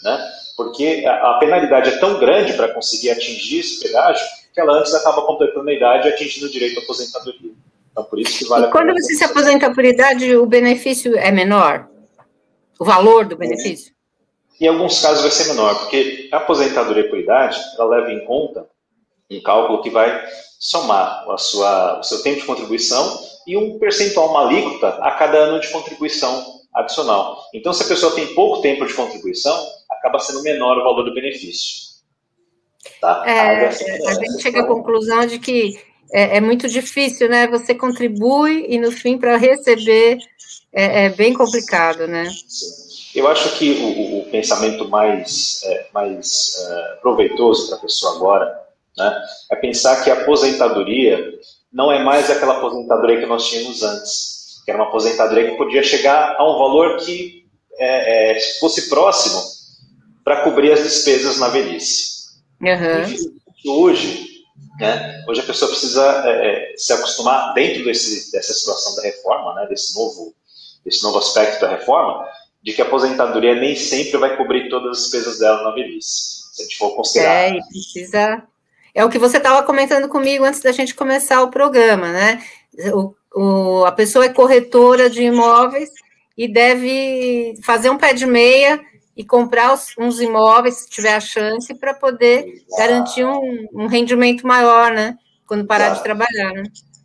né? 0.02 0.32
porque 0.56 1.04
a, 1.06 1.34
penalidade 1.34 1.90
é 1.90 1.98
tão 1.98 2.18
grande 2.18 2.52
para 2.54 2.72
conseguir 2.72 3.10
atingir 3.10 3.60
esse 3.60 3.80
pedágio 3.80 4.24
que 4.52 4.60
ela 4.60 4.78
antes 4.78 4.94
acaba 4.94 5.22
completando 5.22 5.68
a 5.68 5.72
idade 5.72 6.08
e 6.08 6.12
atingindo 6.12 6.46
o 6.46 6.50
direito 6.50 6.78
à 6.78 6.82
aposentadoria. 6.82 7.52
Então, 7.90 8.04
por 8.04 8.18
isso 8.18 8.38
que 8.38 8.44
vale 8.46 8.66
e 8.66 8.70
quando 8.70 8.92
você 8.92 9.14
se 9.14 9.24
aposenta 9.24 9.72
por 9.72 9.84
idade, 9.84 10.36
o 10.36 10.46
benefício 10.46 11.16
é 11.16 11.30
menor? 11.30 11.88
O 12.78 12.84
valor 12.84 13.24
do 13.24 13.36
benefício? 13.36 13.93
Em 14.60 14.68
alguns 14.68 15.00
casos 15.00 15.22
vai 15.22 15.30
ser 15.30 15.48
menor, 15.48 15.78
porque 15.80 16.28
a 16.32 16.36
aposentadoria 16.36 17.08
por 17.08 17.18
idade, 17.18 17.58
ela 17.76 17.96
leva 17.96 18.12
em 18.12 18.24
conta 18.24 18.66
um 19.30 19.42
cálculo 19.42 19.82
que 19.82 19.90
vai 19.90 20.24
somar 20.58 21.28
a 21.28 21.36
sua, 21.36 21.98
o 21.98 22.02
seu 22.02 22.22
tempo 22.22 22.40
de 22.40 22.46
contribuição 22.46 23.20
e 23.46 23.56
um 23.56 23.78
percentual, 23.78 24.30
uma 24.30 24.46
alíquota 24.46 24.88
a 25.02 25.10
cada 25.12 25.38
ano 25.38 25.60
de 25.60 25.68
contribuição 25.68 26.44
adicional. 26.74 27.42
Então, 27.52 27.72
se 27.72 27.82
a 27.82 27.86
pessoa 27.86 28.14
tem 28.14 28.34
pouco 28.34 28.62
tempo 28.62 28.86
de 28.86 28.94
contribuição, 28.94 29.56
acaba 29.90 30.18
sendo 30.18 30.42
menor 30.42 30.78
o 30.78 30.84
valor 30.84 31.04
do 31.04 31.14
benefício. 31.14 31.84
Tá? 33.00 33.24
É, 33.26 33.66
a 33.66 34.14
gente 34.14 34.42
chega 34.42 34.60
à 34.60 34.66
conclusão 34.66 35.26
de 35.26 35.38
que 35.38 35.78
é, 36.12 36.36
é, 36.36 36.40
muito 36.40 36.68
difícil, 36.68 37.28
né? 37.28 37.46
Você 37.48 37.74
contribui 37.74 38.66
e 38.68 38.78
no 38.78 38.90
fim 38.90 39.18
para 39.18 39.36
receber 39.36 40.18
é, 40.72 41.06
é, 41.06 41.10
bem 41.10 41.32
complicado, 41.32 42.06
né? 42.06 42.28
Eu 43.14 43.28
acho 43.28 43.56
que 43.56 43.70
o, 43.70 44.20
o 44.20 44.30
pensamento 44.30 44.88
mais, 44.88 45.60
é, 45.64 45.86
mais 45.94 46.56
é, 46.58 46.96
proveitoso 46.96 47.68
para 47.68 47.76
a 47.78 47.80
pessoa 47.80 48.16
agora 48.16 48.64
né, 48.96 49.22
é 49.52 49.56
pensar 49.56 50.02
que 50.02 50.10
a 50.10 50.22
aposentadoria 50.22 51.32
não 51.72 51.92
é 51.92 52.02
mais 52.02 52.30
aquela 52.30 52.58
aposentadoria 52.58 53.20
que 53.20 53.26
nós 53.26 53.48
tínhamos 53.48 53.82
antes, 53.82 54.62
que 54.64 54.70
era 54.70 54.80
uma 54.80 54.88
aposentadoria 54.88 55.50
que 55.50 55.56
podia 55.56 55.82
chegar 55.82 56.36
a 56.36 56.44
um 56.44 56.58
valor 56.58 56.96
que 56.98 57.44
é, 57.78 58.38
fosse 58.58 58.88
próximo 58.88 59.42
para 60.24 60.42
cobrir 60.42 60.72
as 60.72 60.82
despesas 60.82 61.38
na 61.38 61.48
velhice. 61.48 62.14
Uhum. 62.60 63.82
Hoje, 63.84 64.26
né, 64.78 65.22
hoje 65.28 65.40
a 65.40 65.44
pessoa 65.44 65.70
precisa 65.70 66.22
é, 66.26 66.72
é, 66.72 66.76
se 66.76 66.92
acostumar 66.92 67.52
dentro 67.54 67.84
desse, 67.84 68.32
dessa 68.32 68.52
situação 68.52 68.96
da 68.96 69.02
reforma, 69.02 69.54
né, 69.54 69.66
desse 69.66 69.94
novo, 69.94 70.34
desse 70.84 71.02
novo 71.02 71.18
aspecto 71.18 71.60
da 71.60 71.70
reforma, 71.70 72.26
de 72.64 72.72
que 72.72 72.80
a 72.80 72.86
aposentadoria 72.86 73.54
nem 73.54 73.76
sempre 73.76 74.16
vai 74.16 74.36
cobrir 74.36 74.70
todas 74.70 74.96
as 74.96 75.02
despesas 75.04 75.38
dela 75.38 75.62
na 75.64 75.70
velhice. 75.72 76.44
Se 76.54 76.62
a 76.62 76.64
gente 76.64 76.78
for 76.78 76.96
considerar. 76.96 77.34
É, 77.34 77.50
e 77.50 77.62
precisa. 77.62 78.42
É 78.94 79.04
o 79.04 79.10
que 79.10 79.18
você 79.18 79.36
estava 79.36 79.62
comentando 79.62 80.08
comigo 80.08 80.44
antes 80.44 80.62
da 80.62 80.72
gente 80.72 80.94
começar 80.94 81.42
o 81.42 81.50
programa, 81.50 82.10
né? 82.10 82.42
O, 82.94 83.14
o, 83.34 83.84
a 83.84 83.92
pessoa 83.92 84.24
é 84.24 84.28
corretora 84.30 85.10
de 85.10 85.22
imóveis 85.24 85.90
e 86.38 86.48
deve 86.48 87.54
fazer 87.62 87.90
um 87.90 87.98
pé 87.98 88.14
de 88.14 88.24
meia 88.24 88.80
e 89.16 89.24
comprar 89.24 89.74
os, 89.74 89.94
uns 89.98 90.20
imóveis, 90.20 90.76
se 90.76 90.90
tiver 90.90 91.14
a 91.14 91.20
chance, 91.20 91.72
para 91.74 91.92
poder 91.92 92.46
Exato. 92.46 92.76
garantir 92.78 93.24
um, 93.24 93.68
um, 93.74 93.86
rendimento 93.86 94.46
maior, 94.46 94.90
né? 94.92 95.18
Quando 95.46 95.66
parar 95.66 95.86
Exato. 95.86 95.98
de 95.98 96.04
trabalhar, 96.04 96.52
né? 96.52 96.62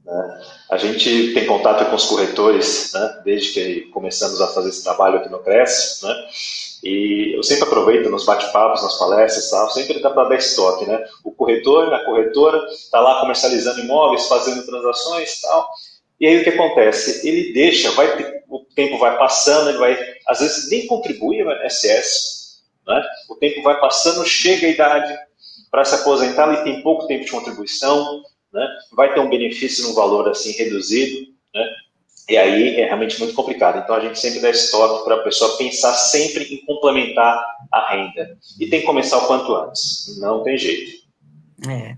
É. 0.08 0.39
A 0.72 0.77
gente 0.77 1.34
tem 1.34 1.46
contato 1.46 1.89
com 1.89 1.96
os 1.96 2.06
corretores, 2.06 2.91
né? 2.94 3.22
Desde 3.24 3.51
que 3.51 3.82
começamos 3.91 4.41
a 4.41 4.48
fazer 4.48 4.70
esse 4.70 4.84
trabalho 4.84 5.18
aqui 5.18 5.29
no 5.29 5.39
Cresce, 5.39 6.06
né? 6.06 6.13
E 6.84 7.36
eu 7.36 7.44
sempre 7.44 7.65
aproveito 7.65 8.10
nos 8.10 8.25
bate-papos, 8.25 8.82
nas 8.82 8.98
palestras, 8.98 9.50
tal, 9.50 9.70
sempre 9.70 10.00
dá 10.00 10.10
para 10.10 10.29
dar 10.29 10.36
estoque, 10.36 10.86
né? 10.86 11.03
O 11.24 11.32
corretor, 11.32 11.94
a 11.94 12.06
corretora, 12.06 12.65
está 12.72 13.00
lá 13.00 13.20
comercializando 13.20 13.82
imóveis, 13.82 14.27
fazendo 14.27 14.65
transações, 14.65 15.41
tal. 15.41 15.70
E 16.20 16.27
aí 16.27 16.39
o 16.39 16.44
que 16.44 16.50
acontece? 16.50 17.27
Ele 17.27 17.53
deixa, 17.53 17.91
vai 17.91 18.39
o 18.50 18.65
tempo 18.75 18.98
vai 18.98 19.18
passando, 19.18 19.70
ele 19.70 19.77
vai, 19.77 19.98
às 20.27 20.39
vezes 20.39 20.70
nem 20.70 20.88
contribui 20.88 21.44
no 21.44 21.51
INSS, 21.51 22.63
né? 22.86 23.01
o 23.29 23.36
tempo 23.36 23.62
vai 23.62 23.79
passando, 23.79 24.25
chega 24.25 24.65
a 24.65 24.70
idade 24.70 25.20
para 25.70 25.86
se 25.86 25.96
aposentar, 25.96 26.48
ele 26.48 26.63
tem 26.63 26.82
pouco 26.82 27.06
tempo 27.06 27.25
de 27.25 27.32
contribuição, 27.32 28.24
né? 28.53 28.68
vai 28.94 29.13
ter 29.13 29.20
um 29.20 29.29
benefício 29.29 29.88
num 29.88 29.94
valor 29.94 30.27
assim 30.29 30.51
reduzido, 30.51 31.27
né? 31.53 31.65
e 32.29 32.38
aí 32.38 32.75
é 32.75 32.86
realmente 32.86 33.20
muito 33.20 33.34
complicado. 33.34 33.79
Então 33.79 33.96
a 33.96 34.00
gente 34.00 34.20
sempre 34.20 34.39
dá 34.39 34.50
estoque 34.50 35.03
para 35.03 35.15
a 35.15 35.24
pessoa 35.24 35.58
pensar 35.58 35.94
sempre 35.94 36.44
em 36.44 36.65
complementar 36.65 37.44
a 37.72 37.91
renda. 37.91 38.38
E 38.60 38.68
tem 38.68 38.82
que 38.82 38.86
começar 38.86 39.18
o 39.18 39.27
quanto 39.27 39.53
antes, 39.56 40.20
não 40.20 40.44
tem 40.44 40.58
jeito. 40.58 41.00
É. 41.68 41.96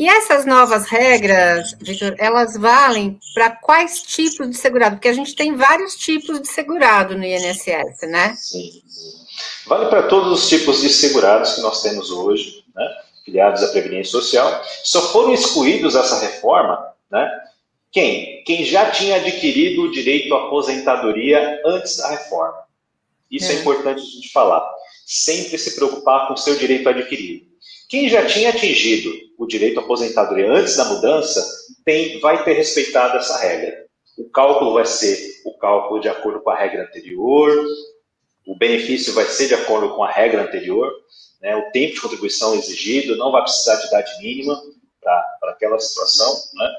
E 0.00 0.08
essas 0.08 0.46
novas 0.46 0.86
regras, 0.86 1.76
Victor, 1.78 2.14
elas 2.18 2.56
valem 2.56 3.20
para 3.34 3.50
quais 3.50 4.00
tipos 4.00 4.48
de 4.48 4.56
segurado? 4.56 4.96
Porque 4.96 5.08
a 5.08 5.12
gente 5.12 5.36
tem 5.36 5.54
vários 5.54 5.94
tipos 5.94 6.40
de 6.40 6.48
segurado 6.48 7.18
no 7.18 7.22
INSS, 7.22 8.08
né? 8.08 8.34
Sim. 8.34 8.82
Vale 9.66 9.90
para 9.90 10.04
todos 10.04 10.42
os 10.42 10.48
tipos 10.48 10.80
de 10.80 10.88
segurados 10.88 11.54
que 11.54 11.60
nós 11.60 11.82
temos 11.82 12.10
hoje, 12.10 12.64
né? 12.74 12.88
Filiados 13.30 13.62
à 13.62 13.68
Previdência 13.68 14.10
Social. 14.10 14.62
Só 14.82 15.12
foram 15.12 15.32
excluídos 15.32 15.94
essa 15.94 16.18
reforma, 16.18 16.92
né? 17.10 17.30
Quem? 17.92 18.42
Quem 18.44 18.64
já 18.64 18.90
tinha 18.90 19.16
adquirido 19.16 19.82
o 19.82 19.90
direito 19.90 20.34
à 20.34 20.46
aposentadoria 20.46 21.60
antes 21.64 21.96
da 21.96 22.08
reforma. 22.08 22.64
Isso 23.30 23.50
é, 23.50 23.54
é 23.54 23.58
importante 23.60 24.00
a 24.00 24.04
gente 24.04 24.32
falar. 24.32 24.68
Sempre 25.06 25.58
se 25.58 25.74
preocupar 25.76 26.26
com 26.26 26.34
o 26.34 26.36
seu 26.36 26.56
direito 26.56 26.88
adquirido. 26.88 27.46
Quem 27.88 28.08
já 28.08 28.24
tinha 28.26 28.50
atingido 28.50 29.12
o 29.38 29.46
direito 29.46 29.80
à 29.80 29.82
aposentadoria 29.82 30.50
antes 30.50 30.76
da 30.76 30.84
mudança 30.84 31.44
tem, 31.84 32.20
vai 32.20 32.44
ter 32.44 32.52
respeitado 32.52 33.16
essa 33.16 33.38
regra. 33.38 33.86
O 34.18 34.28
cálculo 34.30 34.74
vai 34.74 34.86
ser 34.86 35.18
o 35.44 35.56
cálculo 35.58 36.00
de 36.00 36.08
acordo 36.08 36.40
com 36.40 36.50
a 36.50 36.56
regra 36.56 36.84
anterior, 36.84 37.66
o 38.46 38.56
benefício 38.56 39.12
vai 39.12 39.24
ser 39.24 39.48
de 39.48 39.54
acordo 39.54 39.94
com 39.94 40.04
a 40.04 40.10
regra 40.10 40.42
anterior, 40.42 40.92
né, 41.40 41.56
o 41.56 41.70
tempo 41.70 41.94
de 41.94 42.00
contribuição 42.00 42.54
exigido, 42.54 43.16
não 43.16 43.32
vai 43.32 43.42
precisar 43.42 43.76
de 43.76 43.86
idade 43.86 44.10
mínima 44.20 44.60
para 45.00 45.50
aquela 45.50 45.78
situação. 45.78 46.34
Né? 46.54 46.70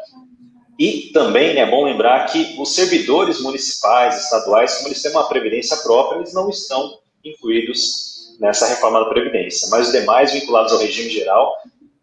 E 0.77 1.11
também 1.13 1.57
é 1.57 1.69
bom 1.69 1.85
lembrar 1.85 2.25
que 2.27 2.55
os 2.59 2.73
servidores 2.73 3.41
municipais, 3.41 4.23
estaduais, 4.23 4.75
como 4.75 4.89
eles 4.89 5.01
têm 5.01 5.11
uma 5.11 5.27
previdência 5.27 5.77
própria, 5.77 6.17
eles 6.17 6.33
não 6.33 6.49
estão 6.49 6.99
incluídos 7.23 8.11
nessa 8.39 8.65
reforma 8.65 8.99
da 8.99 9.05
Previdência, 9.05 9.69
mas 9.69 9.87
os 9.87 9.93
demais 9.93 10.33
vinculados 10.33 10.73
ao 10.73 10.79
regime 10.79 11.09
geral, 11.09 11.55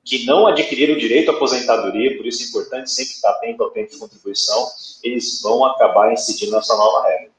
que 0.04 0.24
não 0.24 0.46
adquiriram 0.46 0.94
o 0.94 0.98
direito 0.98 1.30
à 1.30 1.34
aposentadoria, 1.34 2.16
por 2.16 2.24
isso 2.24 2.44
é 2.44 2.46
importante 2.46 2.90
sempre 2.90 3.12
estar 3.12 3.30
atento 3.30 3.64
ao 3.64 3.70
tempo 3.70 3.90
de 3.90 3.98
contribuição, 3.98 4.66
eles 5.02 5.42
vão 5.42 5.64
acabar 5.64 6.12
incidindo 6.12 6.52
nessa 6.52 6.76
nova 6.76 7.08
regra. 7.08 7.30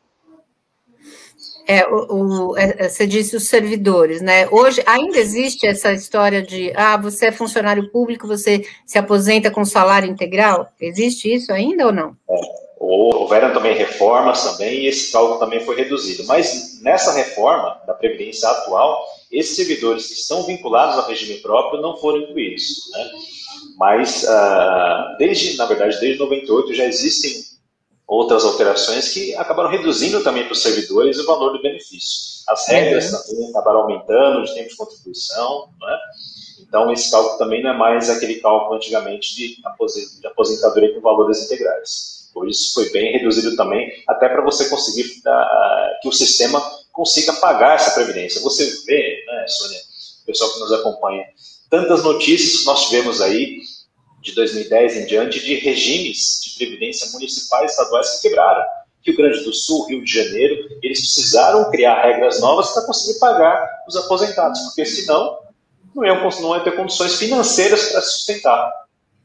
É, 1.72 1.88
o, 1.88 2.48
o, 2.50 2.58
é, 2.58 2.74
é, 2.80 2.90
você 2.90 3.06
disse 3.06 3.36
os 3.36 3.48
servidores, 3.48 4.22
né? 4.22 4.50
Hoje 4.50 4.82
ainda 4.88 5.20
existe 5.20 5.68
essa 5.68 5.94
história 5.94 6.42
de 6.42 6.74
ah, 6.76 6.98
você 6.98 7.28
é 7.28 7.32
funcionário 7.32 7.92
público, 7.92 8.28
você 8.28 8.66
se 8.88 8.98
aposenta 8.98 9.52
com 9.52 9.64
salário 9.64 10.10
integral? 10.10 10.68
Existe 10.82 11.32
isso 11.32 11.54
ainda 11.54 11.86
ou 11.86 11.92
não? 11.92 12.18
É, 12.28 12.42
houveram 12.80 13.54
também 13.54 13.76
reformas 13.76 14.44
também, 14.44 14.80
e 14.80 14.88
esse 14.88 15.12
cálculo 15.12 15.38
também 15.38 15.60
foi 15.60 15.76
reduzido. 15.76 16.24
Mas 16.26 16.82
nessa 16.82 17.14
reforma 17.14 17.80
da 17.86 17.94
Previdência 17.94 18.50
atual, 18.50 19.06
esses 19.32 19.56
servidores 19.56 20.08
que 20.08 20.14
estão 20.14 20.42
vinculados 20.48 20.98
ao 20.98 21.08
regime 21.08 21.36
próprio 21.36 21.84
não 21.84 21.96
foram 21.98 22.18
incluídos. 22.18 22.90
Né? 22.92 23.12
Mas, 23.78 24.24
uh, 24.24 25.18
desde, 25.20 25.56
na 25.56 25.68
verdade, 25.68 26.00
desde 26.00 26.18
98 26.18 26.74
já 26.74 26.86
existem 26.86 27.49
outras 28.10 28.44
alterações 28.44 29.10
que 29.14 29.36
acabaram 29.36 29.70
reduzindo 29.70 30.24
também 30.24 30.44
para 30.44 30.54
os 30.54 30.64
servidores 30.64 31.20
o 31.20 31.26
valor 31.28 31.54
do 31.54 31.62
benefício. 31.62 32.44
As 32.48 32.68
regras 32.68 33.14
uhum. 33.14 33.22
também 33.22 33.50
acabaram 33.52 33.82
aumentando 33.82 34.44
de 34.44 34.54
tempo 34.56 34.70
de 34.70 34.76
contribuição, 34.76 35.70
né? 35.80 35.98
Então, 36.60 36.92
esse 36.92 37.10
cálculo 37.10 37.38
também 37.38 37.64
não 37.64 37.72
é 37.72 37.78
mais 37.78 38.10
aquele 38.10 38.36
cálculo 38.36 38.76
antigamente 38.76 39.36
de 39.36 39.58
aposentadoria 40.26 40.94
com 40.94 41.02
valores 41.02 41.46
integrais. 41.46 42.30
Por 42.34 42.48
isso, 42.48 42.74
foi 42.74 42.90
bem 42.92 43.12
reduzido 43.12 43.56
também, 43.56 43.92
até 44.08 44.28
para 44.28 44.44
você 44.44 44.70
conseguir 44.70 45.04
uh, 45.04 46.02
que 46.02 46.08
o 46.08 46.12
sistema 46.12 46.62
consiga 46.92 47.34
pagar 47.34 47.76
essa 47.76 47.92
previdência. 47.92 48.42
Você 48.42 48.66
vê, 48.86 49.24
né, 49.26 49.46
Sônia, 49.48 49.80
o 50.24 50.26
pessoal 50.26 50.54
que 50.54 50.60
nos 50.60 50.72
acompanha, 50.72 51.26
tantas 51.70 52.04
notícias 52.04 52.60
que 52.60 52.66
nós 52.66 52.88
tivemos 52.88 53.22
aí 53.22 53.59
de 54.30 54.36
2010 54.36 54.98
em 54.98 55.06
diante 55.06 55.40
de 55.44 55.56
regimes 55.56 56.42
de 56.44 56.56
previdência 56.58 57.12
municipais 57.12 57.72
e 57.72 57.74
estaduais 57.74 58.10
que 58.16 58.30
quebraram. 58.30 58.64
Rio 59.06 59.16
Grande 59.16 59.44
do 59.44 59.54
Sul, 59.54 59.88
Rio 59.88 60.04
de 60.04 60.12
Janeiro, 60.12 60.56
eles 60.84 61.00
precisaram 61.00 61.70
criar 61.72 62.02
regras 62.02 62.42
novas 62.42 62.70
para 62.72 62.84
conseguir 62.84 63.18
pagar 63.20 63.68
os 63.88 63.96
aposentados, 63.96 64.60
porque 64.62 64.86
senão 64.86 65.40
não 65.96 66.06
iam, 66.06 66.30
não 66.42 66.56
iam 66.56 66.64
ter 66.64 66.76
condições 66.76 67.16
financeiras 67.16 67.92
para 67.92 68.02
sustentar. 68.02 68.72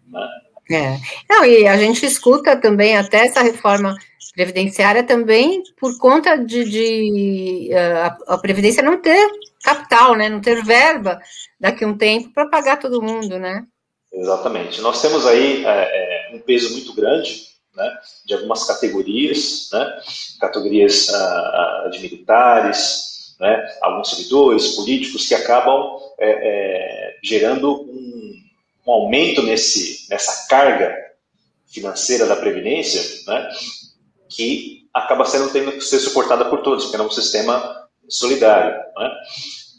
Né? 0.08 0.28
É. 0.70 0.98
Não, 1.28 1.44
e 1.44 1.66
a 1.66 1.76
gente 1.76 2.06
escuta 2.06 2.56
também 2.56 2.96
até 2.96 3.26
essa 3.26 3.42
reforma 3.42 3.96
previdenciária 4.34 5.04
também 5.04 5.62
por 5.78 5.96
conta 5.98 6.36
de, 6.36 6.64
de 6.64 7.70
uh, 7.72 8.26
a, 8.28 8.34
a, 8.34 8.38
Previdência 8.38 8.82
não 8.82 9.00
ter 9.00 9.28
capital, 9.62 10.14
né, 10.16 10.28
não 10.28 10.40
ter 10.40 10.62
verba 10.64 11.20
daqui 11.58 11.84
a 11.84 11.88
um 11.88 11.96
tempo 11.96 12.32
para 12.32 12.48
pagar 12.48 12.78
todo 12.78 13.02
mundo, 13.02 13.38
né? 13.38 13.64
Exatamente. 14.14 14.80
Nós 14.80 15.02
temos 15.02 15.26
aí 15.26 15.64
é, 15.64 15.68
é, 15.68 16.34
um 16.34 16.38
peso 16.38 16.72
muito 16.72 16.94
grande 16.94 17.48
né, 17.74 17.98
de 18.24 18.34
algumas 18.34 18.64
categorias, 18.64 19.68
né, 19.72 20.00
categorias 20.40 21.08
uh, 21.08 21.90
de 21.90 21.98
militares, 21.98 23.34
né, 23.40 23.76
alguns 23.82 24.10
servidores, 24.10 24.76
políticos 24.76 25.26
que 25.26 25.34
acabam 25.34 25.98
é, 26.18 26.30
é, 26.30 27.16
gerando 27.24 27.82
um, 27.82 28.34
um, 28.86 28.92
aumento 28.92 29.42
nesse, 29.42 30.06
nessa 30.08 30.46
carga 30.48 30.94
financeira 31.66 32.26
da 32.26 32.36
Previdência, 32.36 33.02
né, 33.26 33.50
que 34.28 34.84
acaba 34.94 35.24
sendo 35.24 35.50
tendo 35.50 35.72
que 35.72 35.80
ser 35.80 35.98
suportada 35.98 36.44
por 36.44 36.62
todos, 36.62 36.84
porque 36.84 36.96
é 36.96 37.02
um 37.02 37.10
sistema 37.10 37.88
solidário. 38.08 38.76
Né. 38.96 39.10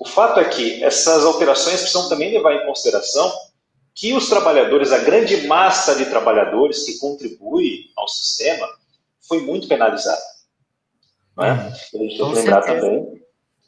O 0.02 0.06
fato 0.06 0.42
é 0.42 0.46
que 0.46 0.84
essas 0.84 1.24
alterações 1.24 1.80
precisam 1.80 2.10
também 2.10 2.34
levar 2.34 2.54
em 2.54 2.66
consideração 2.66 3.32
que 3.96 4.14
os 4.14 4.28
trabalhadores, 4.28 4.92
a 4.92 4.98
grande 4.98 5.48
massa 5.48 5.96
de 5.96 6.06
trabalhadores 6.06 6.84
que 6.84 7.00
contribui 7.00 7.86
ao 7.96 8.08
sistema, 8.10 8.68
foi 9.28 9.40
muito 9.42 9.70
penalizada. 9.70 10.22
Né? 11.38 11.74
A 11.94 11.98
gente 11.98 12.18
tem 12.18 12.30
que 12.30 12.36
lembrar 12.36 12.62
também, 12.62 13.22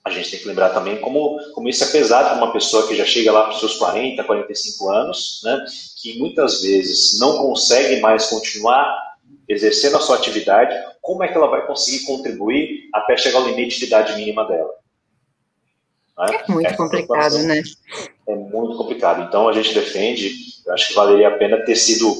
a 0.03 0.09
gente 0.09 0.31
tem 0.31 0.39
que 0.39 0.47
lembrar 0.47 0.69
também 0.71 0.99
como, 0.99 1.39
como 1.53 1.69
isso 1.69 1.83
é 1.83 1.87
pesado 1.87 2.29
para 2.29 2.37
uma 2.37 2.51
pessoa 2.51 2.87
que 2.87 2.95
já 2.95 3.05
chega 3.05 3.31
lá 3.31 3.43
para 3.43 3.53
os 3.53 3.59
seus 3.59 3.75
40, 3.77 4.21
45 4.23 4.89
anos, 4.89 5.41
né? 5.45 5.65
que 6.01 6.19
muitas 6.19 6.61
vezes 6.61 7.17
não 7.19 7.37
consegue 7.37 8.01
mais 8.01 8.25
continuar 8.25 9.07
exercendo 9.47 9.95
a 9.95 10.01
sua 10.01 10.17
atividade, 10.17 10.75
como 11.01 11.23
é 11.23 11.29
que 11.29 11.37
ela 11.37 11.47
vai 11.47 11.65
conseguir 11.65 12.05
contribuir 12.05 12.89
até 12.93 13.15
chegar 13.15 13.39
ao 13.39 13.47
limite 13.47 13.79
de 13.79 13.85
idade 13.85 14.15
mínima 14.17 14.45
dela? 14.45 14.69
Né? 16.17 16.39
É 16.47 16.51
muito 16.51 16.67
Essa 16.67 16.77
complicado, 16.77 17.37
né? 17.43 17.61
É 18.27 18.35
muito 18.35 18.77
complicado. 18.77 19.23
Então 19.23 19.47
a 19.47 19.53
gente 19.53 19.73
defende, 19.73 20.31
eu 20.65 20.73
acho 20.73 20.87
que 20.87 20.93
valeria 20.93 21.27
a 21.27 21.37
pena 21.37 21.63
ter 21.63 21.75
sido 21.75 22.13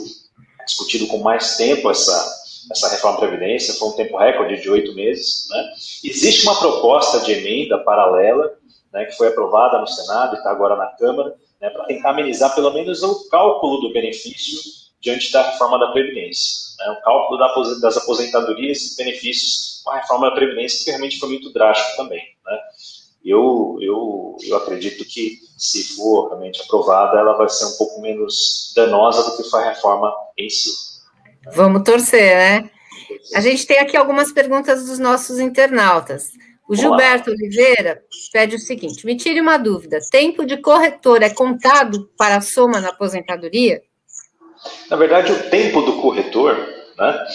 discutido 0.66 1.08
com 1.08 1.18
mais 1.20 1.58
tempo 1.58 1.90
essa, 1.90 2.38
essa 2.72 2.90
reforma 2.90 3.20
da 3.20 3.28
Previdência, 3.28 3.74
foi 3.74 3.88
um 3.88 3.94
tempo 3.94 4.18
recorde 4.18 4.62
de 4.62 4.70
oito 4.70 4.94
meses. 4.94 5.48
Né? 5.50 5.70
Existe 6.04 6.44
uma 6.44 6.60
proposta 6.60 7.22
de 7.22 7.32
emenda 7.32 7.78
paralela, 7.80 8.54
né, 8.94 9.06
que 9.06 9.18
foi 9.18 9.30
aprovada 9.30 9.80
no 9.80 9.88
Senado 9.88 10.36
e 10.36 10.38
está 10.38 10.52
agora 10.52 10.76
na 10.76 10.88
Câmara, 10.88 11.34
né, 11.62 11.70
para 11.70 11.86
tentar 11.86 12.12
amenizar 12.12 12.54
pelo 12.54 12.72
menos 12.72 13.02
o 13.04 13.28
cálculo 13.30 13.82
do 13.82 13.94
benefício 13.94 14.60
diante 15.02 15.32
da 15.32 15.52
reforma 15.52 15.80
da 15.80 15.92
Previdência. 15.92 16.76
Né, 16.80 16.92
o 16.92 17.02
cálculo 17.02 17.38
das 17.80 17.98
aposentadorias 17.98 18.94
e 18.94 18.98
benefícios 18.98 19.82
com 19.84 19.92
a 19.92 19.98
reforma 19.98 20.30
da 20.30 20.36
Previdência, 20.36 20.84
que 20.84 20.90
realmente 20.92 21.20
foi 21.20 21.30
muito 21.30 21.52
drástico 21.52 21.98
também. 21.98 22.22
Eu, 23.24 23.78
eu, 23.82 24.38
eu 24.42 24.58
acredito 24.58 25.04
que, 25.06 25.40
se 25.58 25.96
for 25.96 26.30
realmente 26.30 26.62
aprovada, 26.62 27.20
ela 27.20 27.38
vai 27.38 27.50
ser 27.50 27.66
um 27.66 27.78
pouco 27.78 28.02
menos 28.02 28.72
danosa 28.76 29.30
do 29.30 29.38
que 29.38 29.50
foi 29.50 29.64
a 29.64 29.70
reforma 29.70 30.14
em 30.38 30.50
si. 30.50 30.70
Vamos 31.54 31.84
torcer, 31.84 32.36
né? 32.36 32.70
A 33.34 33.42
gente 33.42 33.66
tem 33.66 33.80
aqui 33.80 33.96
algumas 33.96 34.32
perguntas 34.32 34.86
dos 34.86 35.00
nossos 35.00 35.40
internautas. 35.40 36.30
O 36.68 36.76
Gilberto 36.76 37.32
Oliveira 37.32 38.04
pede 38.32 38.56
o 38.56 38.60
seguinte: 38.60 39.06
me 39.06 39.16
tire 39.16 39.40
uma 39.40 39.58
dúvida. 39.58 40.00
Tempo 40.12 40.46
de 40.46 40.58
corretor 40.58 41.24
é 41.24 41.30
contado 41.30 42.10
para 42.18 42.38
a 42.38 42.42
soma 42.42 42.82
na 42.82 42.90
aposentadoria? 42.90 43.82
Na 44.90 44.98
verdade, 44.98 45.32
o 45.32 45.50
tempo 45.50 45.82
do 45.82 46.02
corretor, 46.02 46.56
né? 46.98 47.28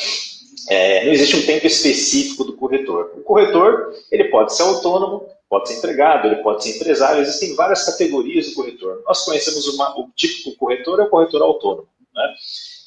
É, 0.69 1.05
não 1.05 1.13
existe 1.13 1.37
um 1.37 1.47
tempo 1.47 1.67
específico 1.67 2.45
do 2.45 2.57
corretor. 2.57 3.13
O 3.17 3.23
corretor 3.23 3.93
ele 4.11 4.25
pode 4.25 4.55
ser 4.55 4.63
autônomo, 4.63 5.27
pode 5.53 5.69
ser 5.69 5.75
empregado, 5.75 6.29
ele 6.29 6.37
pode 6.37 6.65
ser 6.65 6.77
empresário, 6.77 7.21
existem 7.21 7.55
várias 7.55 7.85
categorias 7.85 8.47
do 8.47 8.55
corretor. 8.55 9.03
Nós 9.07 9.23
conhecemos 9.23 9.69
uma, 9.69 10.01
o 10.01 10.09
típico 10.17 10.57
corretor, 10.57 10.99
é 10.99 11.03
o 11.03 11.11
corretor 11.11 11.43
autônomo. 11.43 11.89
Né? 12.15 12.35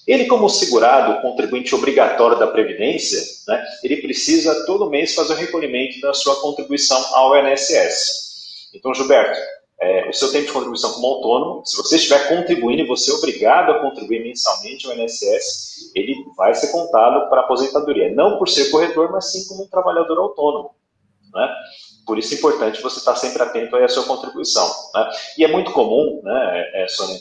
Ele, 0.07 0.25
como 0.25 0.49
segurado, 0.49 1.21
contribuinte 1.21 1.75
obrigatório 1.75 2.39
da 2.39 2.47
Previdência, 2.47 3.21
né, 3.47 3.63
ele 3.83 3.97
precisa 3.97 4.65
todo 4.65 4.89
mês 4.89 5.13
fazer 5.13 5.33
o 5.33 5.35
recolhimento 5.35 6.01
da 6.01 6.11
sua 6.11 6.41
contribuição 6.41 6.97
ao 7.13 7.37
INSS. 7.37 8.71
Então, 8.73 8.95
Gilberto, 8.95 9.39
é, 9.79 10.09
o 10.09 10.13
seu 10.13 10.31
tempo 10.31 10.47
de 10.47 10.51
contribuição 10.51 10.91
como 10.93 11.05
autônomo, 11.05 11.65
se 11.67 11.77
você 11.77 11.97
estiver 11.97 12.27
contribuindo 12.29 12.81
e 12.81 12.87
você 12.87 13.11
é 13.11 13.13
obrigado 13.13 13.73
a 13.73 13.79
contribuir 13.79 14.23
mensalmente 14.23 14.87
ao 14.87 14.97
INSS, 14.97 15.91
ele 15.93 16.15
vai 16.35 16.55
ser 16.55 16.71
contado 16.71 17.29
para 17.29 17.41
a 17.41 17.43
aposentadoria. 17.43 18.11
Não 18.11 18.39
por 18.39 18.49
ser 18.49 18.71
corretor, 18.71 19.11
mas 19.11 19.31
sim 19.31 19.47
como 19.47 19.65
um 19.65 19.67
trabalhador 19.67 20.17
autônomo. 20.17 20.71
Né? 21.31 21.47
Por 22.05 22.19
isso 22.19 22.33
é 22.33 22.37
importante 22.37 22.81
você 22.81 22.99
estar 22.99 23.15
sempre 23.15 23.41
atento 23.41 23.75
à 23.75 23.87
sua 23.87 24.03
contribuição. 24.03 24.67
Né? 24.93 25.09
E 25.37 25.43
é 25.43 25.47
muito 25.47 25.71
comum, 25.71 26.21
né, 26.23 26.71
é, 26.73 26.87
Sônia, 26.87 27.19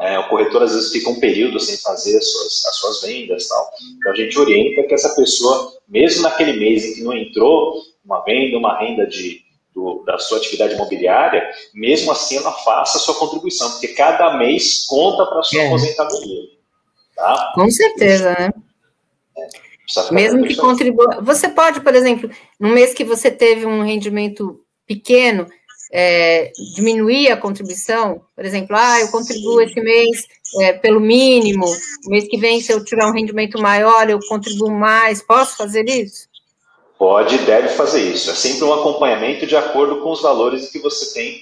é, 0.00 0.18
o 0.18 0.28
corretor 0.28 0.62
às 0.62 0.74
vezes 0.74 0.92
fica 0.92 1.08
um 1.08 1.18
período 1.18 1.58
sem 1.58 1.76
fazer 1.78 2.18
as 2.18 2.30
suas, 2.30 2.66
as 2.66 2.76
suas 2.76 3.02
vendas 3.02 3.48
tal. 3.48 3.70
Então 3.96 4.12
a 4.12 4.16
gente 4.16 4.38
orienta 4.38 4.86
que 4.86 4.94
essa 4.94 5.14
pessoa, 5.14 5.72
mesmo 5.88 6.22
naquele 6.22 6.52
mês 6.54 6.84
em 6.84 6.94
que 6.94 7.02
não 7.02 7.16
entrou 7.16 7.80
uma 8.04 8.22
venda, 8.22 8.58
uma 8.58 8.78
renda 8.78 9.06
de, 9.06 9.40
do, 9.74 10.02
da 10.04 10.18
sua 10.18 10.38
atividade 10.38 10.74
imobiliária, 10.74 11.48
mesmo 11.72 12.12
assim 12.12 12.36
ela 12.36 12.52
faça 12.52 12.98
a 12.98 13.00
sua 13.00 13.14
contribuição, 13.14 13.70
porque 13.70 13.88
cada 13.88 14.36
mês 14.36 14.84
conta 14.86 15.24
para 15.26 15.40
a 15.40 15.42
sua 15.42 15.62
é. 15.62 15.66
aposentadoria. 15.66 16.42
Tá? 17.14 17.52
Com 17.54 17.70
certeza, 17.70 18.36
né? 18.38 18.50
Mesmo 20.10 20.44
que 20.44 20.56
contribua. 20.56 21.20
Você 21.22 21.48
pode, 21.48 21.80
por 21.80 21.94
exemplo, 21.94 22.30
no 22.58 22.70
mês 22.70 22.92
que 22.92 23.04
você 23.04 23.30
teve 23.30 23.66
um 23.66 23.82
rendimento 23.82 24.60
pequeno, 24.86 25.46
é, 25.92 26.50
diminuir 26.74 27.30
a 27.30 27.36
contribuição, 27.36 28.20
por 28.34 28.44
exemplo, 28.44 28.76
ah, 28.76 29.00
eu 29.00 29.08
contribuo 29.08 29.60
esse 29.60 29.80
mês 29.80 30.24
é, 30.60 30.72
pelo 30.72 31.00
mínimo, 31.00 31.64
mês 32.06 32.26
que 32.28 32.36
vem, 32.36 32.60
se 32.60 32.72
eu 32.72 32.84
tiver 32.84 33.06
um 33.06 33.12
rendimento 33.12 33.60
maior, 33.60 34.08
eu 34.08 34.18
contribuo 34.28 34.70
mais, 34.70 35.22
posso 35.22 35.56
fazer 35.56 35.88
isso? 35.88 36.28
Pode, 36.98 37.38
deve 37.38 37.68
fazer 37.68 38.10
isso. 38.10 38.30
É 38.30 38.34
sempre 38.34 38.64
um 38.64 38.72
acompanhamento 38.72 39.46
de 39.46 39.56
acordo 39.56 40.00
com 40.02 40.10
os 40.10 40.22
valores 40.22 40.70
que 40.70 40.78
você 40.78 41.12
tem 41.12 41.40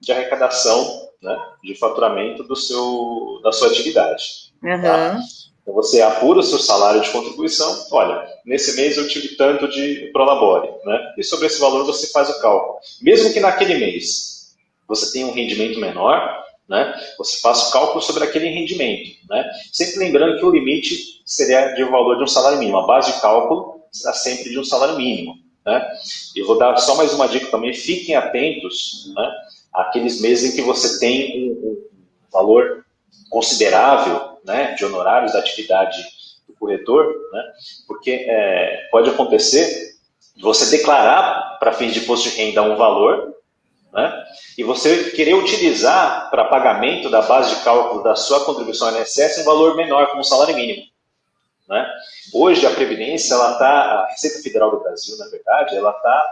de 0.00 0.12
arrecadação, 0.12 1.08
né, 1.22 1.36
de 1.62 1.74
faturamento 1.74 2.42
do 2.44 2.56
seu, 2.56 3.40
da 3.42 3.52
sua 3.52 3.68
atividade. 3.68 4.52
Uhum. 4.62 4.82
Tá? 4.82 5.18
Então 5.66 5.74
você 5.74 6.00
apura 6.00 6.38
o 6.38 6.44
seu 6.44 6.60
salário 6.60 7.00
de 7.00 7.10
contribuição, 7.10 7.88
olha, 7.90 8.24
nesse 8.44 8.76
mês 8.76 8.96
eu 8.96 9.08
tive 9.08 9.34
tanto 9.34 9.66
de 9.66 10.10
Prolabore, 10.12 10.68
né? 10.84 11.14
E 11.18 11.24
sobre 11.24 11.48
esse 11.48 11.60
valor 11.60 11.84
você 11.84 12.06
faz 12.12 12.30
o 12.30 12.40
cálculo. 12.40 12.78
Mesmo 13.02 13.32
que 13.32 13.40
naquele 13.40 13.74
mês 13.74 14.54
você 14.86 15.10
tenha 15.10 15.26
um 15.26 15.32
rendimento 15.32 15.80
menor, 15.80 16.44
né? 16.68 16.94
Você 17.18 17.40
faz 17.40 17.62
o 17.62 17.72
cálculo 17.72 18.00
sobre 18.00 18.22
aquele 18.22 18.46
rendimento, 18.48 19.10
né? 19.28 19.44
Sempre 19.72 19.98
lembrando 19.98 20.38
que 20.38 20.44
o 20.44 20.50
limite 20.50 21.20
seria 21.26 21.74
de 21.74 21.82
um 21.82 21.90
valor 21.90 22.16
de 22.16 22.22
um 22.22 22.28
salário 22.28 22.58
mínimo. 22.60 22.78
A 22.78 22.86
base 22.86 23.12
de 23.12 23.20
cálculo 23.20 23.82
será 23.90 24.14
sempre 24.14 24.48
de 24.48 24.60
um 24.60 24.64
salário 24.64 24.96
mínimo, 24.96 25.34
né? 25.66 25.84
E 26.36 26.42
vou 26.44 26.56
dar 26.56 26.76
só 26.76 26.94
mais 26.94 27.12
uma 27.12 27.26
dica 27.26 27.50
também, 27.50 27.74
fiquem 27.74 28.14
atentos, 28.14 29.12
né? 29.16 29.32
Aqueles 29.74 30.20
meses 30.20 30.52
em 30.52 30.54
que 30.54 30.62
você 30.62 31.00
tem 31.00 31.50
um, 31.50 31.50
um 31.50 31.76
valor 32.30 32.86
considerável 33.28 34.35
né, 34.46 34.74
de 34.74 34.84
honorários 34.84 35.32
da 35.32 35.40
atividade 35.40 36.02
do 36.48 36.54
corretor, 36.54 37.12
né, 37.32 37.42
porque 37.86 38.24
é, 38.28 38.88
pode 38.90 39.10
acontecer 39.10 39.96
você 40.40 40.76
declarar 40.76 41.58
para 41.58 41.72
fins 41.72 41.92
de 41.92 42.00
imposto 42.00 42.30
de 42.30 42.36
renda 42.36 42.62
um 42.62 42.76
valor, 42.76 43.34
né, 43.92 44.24
e 44.56 44.62
você 44.62 45.10
querer 45.10 45.34
utilizar 45.34 46.30
para 46.30 46.44
pagamento 46.44 47.10
da 47.10 47.22
base 47.22 47.56
de 47.56 47.62
cálculo 47.62 48.02
da 48.02 48.14
sua 48.14 48.44
contribuição 48.44 48.96
INSS 48.96 49.38
um 49.38 49.44
valor 49.44 49.76
menor, 49.76 50.08
como 50.08 50.22
salário 50.22 50.54
mínimo. 50.54 50.84
Né? 51.68 51.84
Hoje 52.32 52.64
a 52.64 52.70
Previdência, 52.70 53.34
ela 53.34 53.52
está, 53.52 53.68
a 53.68 54.06
Receita 54.10 54.40
Federal 54.40 54.70
do 54.70 54.80
Brasil, 54.80 55.16
na 55.18 55.26
verdade, 55.28 55.76
ela 55.76 55.90
está, 55.90 56.24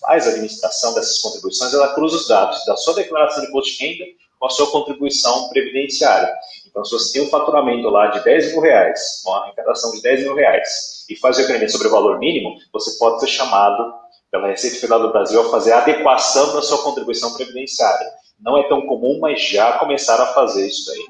faz 0.00 0.26
a 0.26 0.30
administração 0.30 0.94
dessas 0.94 1.18
contribuições, 1.18 1.72
ela 1.72 1.94
cruza 1.94 2.16
os 2.16 2.26
dados 2.26 2.64
da 2.64 2.76
sua 2.76 2.94
declaração 2.94 3.42
de 3.42 3.48
imposto 3.48 3.72
de 3.72 3.86
renda 3.86 4.04
com 4.38 4.46
a 4.46 4.50
sua 4.50 4.70
contribuição 4.72 5.48
previdenciária. 5.50 6.34
Então, 6.72 6.82
se 6.86 6.92
você 6.92 7.12
tem 7.12 7.28
um 7.28 7.30
faturamento 7.30 7.86
lá 7.90 8.06
de 8.06 8.24
10 8.24 8.52
mil 8.52 8.62
reais, 8.62 9.22
uma 9.26 9.42
arrecadação 9.42 9.92
de 9.92 10.00
10 10.00 10.22
mil 10.22 10.34
reais, 10.34 11.04
e 11.08 11.14
faz 11.16 11.36
o 11.36 11.40
requerimento 11.42 11.70
sobre 11.70 11.88
o 11.88 11.90
valor 11.90 12.18
mínimo, 12.18 12.56
você 12.72 12.98
pode 12.98 13.20
ser 13.20 13.28
chamado 13.28 13.92
pela 14.30 14.48
Receita 14.48 14.76
Federal 14.76 15.02
do 15.02 15.12
Brasil 15.12 15.38
a 15.38 15.50
fazer 15.50 15.72
a 15.72 15.78
adequação 15.78 16.54
da 16.54 16.62
sua 16.62 16.82
contribuição 16.82 17.34
previdenciária. 17.34 18.06
Não 18.40 18.56
é 18.56 18.66
tão 18.68 18.86
comum, 18.86 19.18
mas 19.20 19.42
já 19.42 19.72
começaram 19.72 20.24
a 20.24 20.28
fazer 20.28 20.66
isso 20.66 20.90
aí. 20.90 21.06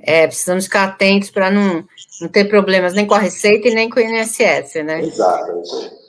É, 0.00 0.26
precisamos 0.26 0.64
ficar 0.64 0.84
atentos 0.84 1.30
para 1.30 1.50
não, 1.50 1.86
não 2.22 2.28
ter 2.28 2.46
problemas 2.46 2.94
nem 2.94 3.06
com 3.06 3.14
a 3.14 3.18
Receita 3.18 3.68
e 3.68 3.74
nem 3.74 3.90
com 3.90 4.00
o 4.00 4.02
INSS, 4.02 4.82
né? 4.82 5.02
Exato, 5.02 5.52
é 5.52 5.60
isso 5.60 5.76
aí. 5.76 6.02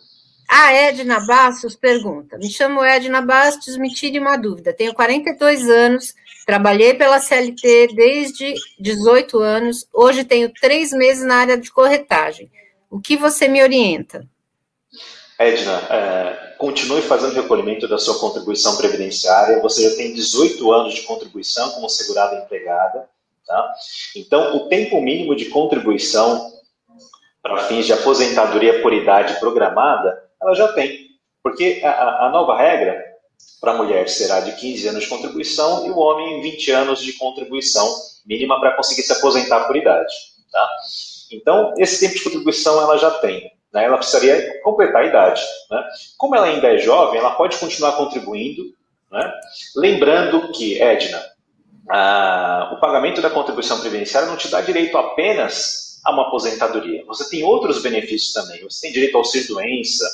A 0.50 0.72
Edna 0.72 1.20
Bastos 1.20 1.76
pergunta: 1.76 2.38
Me 2.38 2.50
chamo 2.50 2.84
Edna 2.84 3.22
Bastos, 3.22 3.76
me 3.76 3.94
tire 3.94 4.20
uma 4.20 4.38
dúvida. 4.38 4.72
Tenho 4.72 4.94
42 4.94 5.70
anos, 5.70 6.14
trabalhei 6.46 6.94
pela 6.94 7.20
CLT 7.20 7.90
desde 7.96 8.54
18 8.80 9.40
anos, 9.40 9.88
hoje 9.94 10.24
tenho 10.24 10.52
três 10.54 10.92
meses 10.92 11.26
na 11.26 11.38
área 11.38 11.58
de 11.58 11.72
corretagem. 11.72 12.52
O 12.90 13.00
que 13.00 13.18
você 13.18 13.48
me 13.48 13.62
orienta? 13.62 14.28
Edna, 15.40 15.78
é, 15.90 16.56
continue 16.58 17.02
fazendo 17.02 17.34
recolhimento 17.34 17.88
da 17.88 17.98
sua 17.98 18.20
contribuição 18.20 18.78
previdenciária. 18.78 19.62
Você 19.62 19.90
já 19.90 19.96
tem 19.96 20.14
18 20.14 20.72
anos 20.72 20.94
de 20.94 21.02
contribuição 21.02 21.72
como 21.72 21.90
segurada 21.90 22.36
empregada. 22.38 23.10
Tá? 23.46 23.74
Então, 24.16 24.56
o 24.56 24.70
tempo 24.70 25.02
mínimo 25.02 25.36
de 25.36 25.46
contribuição 25.46 26.52
para 27.42 27.64
fins 27.68 27.86
de 27.86 27.94
aposentadoria 27.94 28.82
por 28.82 28.94
idade 28.94 29.38
programada 29.40 30.24
ela 30.42 30.54
já 30.54 30.72
tem. 30.74 31.08
Porque 31.42 31.82
a, 31.84 32.28
a 32.28 32.30
nova 32.30 32.58
regra 32.58 33.13
para 33.60 33.72
a 33.72 33.78
mulher 33.78 34.10
será 34.10 34.42
de 34.42 34.52
15 34.54 34.88
anos 34.90 35.04
de 35.04 35.10
contribuição 35.10 35.86
e 35.86 35.90
o 35.90 35.98
homem 35.98 36.42
20 36.42 36.72
anos 36.72 37.02
de 37.02 37.14
contribuição 37.14 37.88
mínima 38.26 38.60
para 38.60 38.76
conseguir 38.76 39.04
se 39.04 39.14
aposentar 39.14 39.62
por 39.66 39.76
idade. 39.76 40.14
Tá? 40.52 40.70
Então, 41.32 41.74
esse 41.78 42.00
tempo 42.00 42.14
de 42.18 42.24
contribuição 42.24 42.82
ela 42.82 42.98
já 42.98 43.10
tem. 43.12 43.52
Né? 43.74 43.86
Ela 43.86 43.98
precisaria 43.98 44.62
completar 44.62 45.04
a 45.04 45.06
idade. 45.06 45.42
Né? 45.72 45.84
Como 46.18 46.36
ela 46.36 46.48
ainda 46.48 46.68
é 46.68 46.78
jovem, 46.78 47.20
ela 47.20 47.36
pode 47.36 47.58
continuar 47.58 47.94
contribuindo. 47.94 48.64
Né? 49.12 49.34
Lembrando 49.76 50.52
que, 50.52 50.82
Edna, 50.82 51.24
o 52.72 52.80
pagamento 52.80 53.22
da 53.22 53.30
contribuição 53.30 53.80
previdenciária 53.80 54.30
não 54.30 54.38
te 54.38 54.48
dá 54.50 54.62
direito 54.62 54.98
apenas 54.98 56.02
a 56.04 56.12
uma 56.12 56.28
aposentadoria. 56.28 57.06
Você 57.06 57.30
tem 57.30 57.44
outros 57.44 57.82
benefícios 57.82 58.34
também. 58.34 58.62
Você 58.64 58.82
tem 58.82 58.92
direito 58.92 59.16
ao 59.16 59.22
auxílio-doença, 59.22 60.06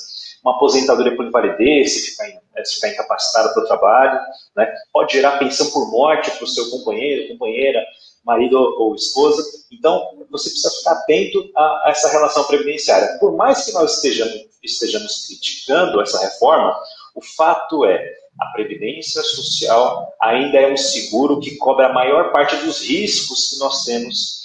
uma 0.43 0.55
aposentadoria 0.55 1.15
por 1.15 1.25
invalidez, 1.25 1.93
se 1.93 2.11
ficar, 2.11 2.27
eh, 2.27 2.65
se 2.65 2.75
ficar 2.75 2.89
incapacitado 2.89 3.53
para 3.53 3.63
o 3.63 3.67
trabalho, 3.67 4.19
né? 4.55 4.73
pode 4.93 5.13
gerar 5.13 5.37
pensão 5.37 5.69
por 5.71 5.89
morte 5.91 6.31
para 6.31 6.43
o 6.43 6.47
seu 6.47 6.69
companheiro, 6.69 7.27
companheira, 7.29 7.83
marido 8.23 8.57
ou 8.57 8.95
esposa. 8.95 9.43
Então, 9.71 10.25
você 10.29 10.49
precisa 10.49 10.71
ficar 10.77 10.91
atento 10.91 11.49
a, 11.55 11.61
a 11.61 11.89
essa 11.89 12.09
relação 12.09 12.43
previdenciária. 12.45 13.17
Por 13.19 13.35
mais 13.35 13.65
que 13.65 13.73
nós 13.73 13.95
estejamos, 13.95 14.45
estejamos 14.63 15.27
criticando 15.27 16.01
essa 16.01 16.19
reforma, 16.19 16.75
o 17.15 17.21
fato 17.21 17.85
é 17.85 18.19
a 18.39 18.45
previdência 18.53 19.21
social 19.21 20.13
ainda 20.21 20.57
é 20.57 20.71
um 20.71 20.77
seguro 20.77 21.39
que 21.39 21.57
cobre 21.57 21.85
a 21.85 21.93
maior 21.93 22.31
parte 22.31 22.55
dos 22.57 22.81
riscos 22.81 23.49
que 23.49 23.59
nós 23.59 23.83
temos 23.83 24.39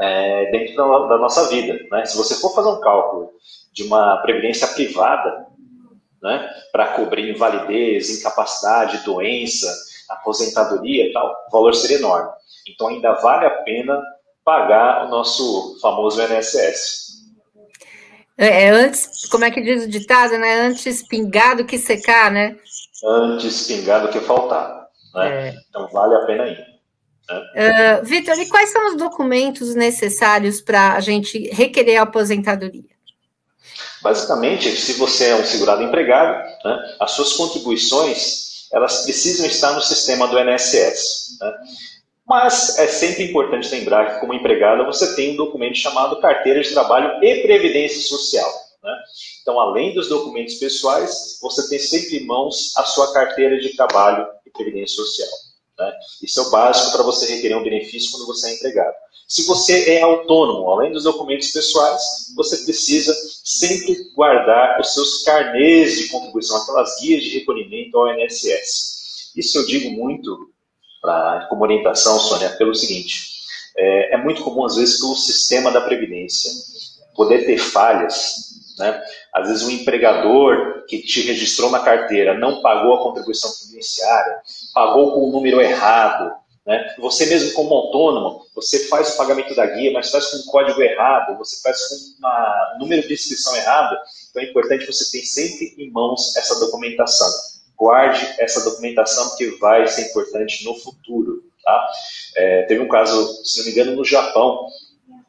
é, 0.00 0.50
dentro 0.50 0.76
da, 0.76 1.06
da, 1.08 1.18
nossa 1.18 1.48
vida. 1.48 1.78
Né? 1.90 2.04
Se 2.04 2.16
você 2.16 2.36
for 2.36 2.54
fazer 2.54 2.68
um 2.68 2.80
cálculo 2.80 3.32
de 3.74 3.82
uma 3.82 4.16
previdência 4.18 4.68
privada, 4.68 5.46
né, 6.22 6.48
para 6.72 6.94
cobrir 6.94 7.34
invalidez, 7.34 8.18
incapacidade, 8.18 9.04
doença, 9.04 9.68
aposentadoria 10.08 11.08
e 11.08 11.12
tal, 11.12 11.34
o 11.48 11.50
valor 11.50 11.74
seria 11.74 11.98
enorme. 11.98 12.30
Então 12.66 12.88
ainda 12.88 13.12
vale 13.14 13.44
a 13.44 13.50
pena 13.50 14.00
pagar 14.44 15.06
o 15.06 15.10
nosso 15.10 15.78
famoso 15.82 16.22
INSS. 16.22 17.04
É, 18.36 18.64
é, 18.64 18.70
antes, 18.70 19.26
como 19.28 19.44
é 19.44 19.50
que 19.50 19.60
diz 19.60 19.84
o 19.84 19.88
ditado, 19.88 20.36
né? 20.38 20.60
Antes 20.62 21.06
pingado 21.06 21.64
que 21.64 21.78
secar, 21.78 22.30
né? 22.30 22.56
Antes 23.04 23.66
pingado 23.66 24.08
que 24.08 24.20
faltar. 24.20 24.88
Né? 25.14 25.48
É. 25.48 25.54
Então 25.68 25.88
vale 25.88 26.14
a 26.14 26.26
pena 26.26 26.46
ir. 26.48 26.58
Né? 27.28 28.00
Uh, 28.00 28.04
Vitor, 28.04 28.38
e 28.38 28.48
quais 28.48 28.70
são 28.70 28.88
os 28.88 28.96
documentos 28.96 29.74
necessários 29.74 30.60
para 30.60 30.94
a 30.94 31.00
gente 31.00 31.48
requerer 31.50 31.96
a 31.96 32.02
aposentadoria? 32.02 32.93
Basicamente, 34.04 34.70
se 34.76 34.92
você 34.92 35.30
é 35.30 35.34
um 35.34 35.44
segurado 35.46 35.82
empregado, 35.82 36.46
né, 36.62 36.96
as 37.00 37.12
suas 37.12 37.32
contribuições 37.32 38.44
elas 38.70 39.02
precisam 39.02 39.46
estar 39.46 39.72
no 39.72 39.80
sistema 39.80 40.26
do 40.28 40.38
INSS. 40.38 41.38
Né? 41.40 41.52
Mas 42.26 42.76
é 42.78 42.86
sempre 42.86 43.24
importante 43.24 43.70
lembrar 43.70 44.14
que, 44.14 44.20
como 44.20 44.34
empregado, 44.34 44.84
você 44.84 45.14
tem 45.14 45.32
um 45.32 45.36
documento 45.36 45.76
chamado 45.76 46.20
Carteira 46.20 46.60
de 46.60 46.70
Trabalho 46.72 47.22
e 47.22 47.42
Previdência 47.42 48.02
Social. 48.02 48.50
Né? 48.82 48.94
Então, 49.40 49.58
além 49.58 49.94
dos 49.94 50.08
documentos 50.08 50.56
pessoais, 50.56 51.38
você 51.40 51.66
tem 51.68 51.78
sempre 51.78 52.18
em 52.18 52.26
mãos 52.26 52.76
a 52.76 52.84
sua 52.84 53.12
carteira 53.12 53.58
de 53.58 53.74
trabalho 53.76 54.26
e 54.44 54.50
previdência 54.50 54.96
social. 54.96 55.30
Né? 55.78 55.92
Isso 56.22 56.40
é 56.40 56.42
o 56.42 56.50
básico 56.50 56.92
para 56.92 57.02
você 57.02 57.32
requerer 57.32 57.56
um 57.56 57.64
benefício 57.64 58.10
quando 58.10 58.26
você 58.26 58.50
é 58.50 58.54
empregado. 58.54 58.94
Se 59.26 59.46
você 59.46 59.94
é 59.94 60.02
autônomo, 60.02 60.70
além 60.70 60.92
dos 60.92 61.04
documentos 61.04 61.50
pessoais, 61.50 62.32
você 62.36 62.58
precisa 62.58 63.14
sempre 63.42 64.10
guardar 64.14 64.78
os 64.80 64.92
seus 64.92 65.22
carnês 65.24 65.96
de 65.96 66.08
contribuição, 66.08 66.56
aquelas 66.58 67.00
guias 67.00 67.22
de 67.22 67.38
recolhimento 67.38 67.98
ao 67.98 68.08
INSS. 68.14 69.32
Isso 69.36 69.58
eu 69.58 69.66
digo 69.66 69.90
muito 69.90 70.50
pra, 71.00 71.46
como 71.48 71.62
orientação, 71.62 72.18
Sônia, 72.20 72.50
pelo 72.50 72.74
seguinte: 72.74 73.34
é, 73.76 74.14
é 74.14 74.16
muito 74.16 74.42
comum, 74.42 74.64
às 74.64 74.76
vezes, 74.76 75.00
pelo 75.00 75.16
sistema 75.16 75.70
da 75.70 75.80
Previdência 75.80 76.50
poder 77.14 77.46
ter 77.46 77.58
falhas. 77.58 78.54
Né? 78.78 79.02
Às 79.32 79.48
vezes, 79.48 79.62
um 79.62 79.70
empregador 79.70 80.84
que 80.88 81.00
te 81.00 81.22
registrou 81.22 81.70
na 81.70 81.80
carteira 81.80 82.38
não 82.38 82.60
pagou 82.60 82.94
a 82.94 83.02
contribuição 83.02 83.50
previdenciária, 83.52 84.40
pagou 84.74 85.12
com 85.12 85.28
o 85.28 85.32
número 85.32 85.60
errado, 85.60 86.32
né? 86.66 86.94
Você 86.98 87.26
mesmo 87.26 87.52
como 87.52 87.74
autônomo, 87.74 88.46
você 88.54 88.86
faz 88.88 89.14
o 89.14 89.16
pagamento 89.16 89.54
da 89.54 89.66
guia, 89.66 89.92
mas 89.92 90.10
faz 90.10 90.26
com 90.26 90.38
um 90.38 90.44
código 90.50 90.80
errado, 90.82 91.36
você 91.36 91.60
faz 91.62 91.78
com 91.88 91.94
um 91.94 92.78
número 92.78 93.06
de 93.06 93.12
inscrição 93.12 93.54
errado. 93.56 93.96
Então 94.30 94.42
é 94.42 94.46
importante 94.46 94.86
você 94.86 95.10
ter 95.10 95.24
sempre 95.24 95.74
em 95.78 95.90
mãos 95.90 96.34
essa 96.36 96.58
documentação. 96.58 97.28
Guarde 97.76 98.34
essa 98.38 98.64
documentação 98.64 99.28
porque 99.30 99.50
vai 99.60 99.86
ser 99.88 100.08
importante 100.08 100.64
no 100.64 100.74
futuro. 100.76 101.44
Tá? 101.62 101.90
É, 102.36 102.62
teve 102.62 102.80
um 102.80 102.88
caso, 102.88 103.44
se 103.44 103.58
não 103.58 103.64
me 103.66 103.72
engano, 103.72 103.96
no 103.96 104.04
Japão, 104.04 104.68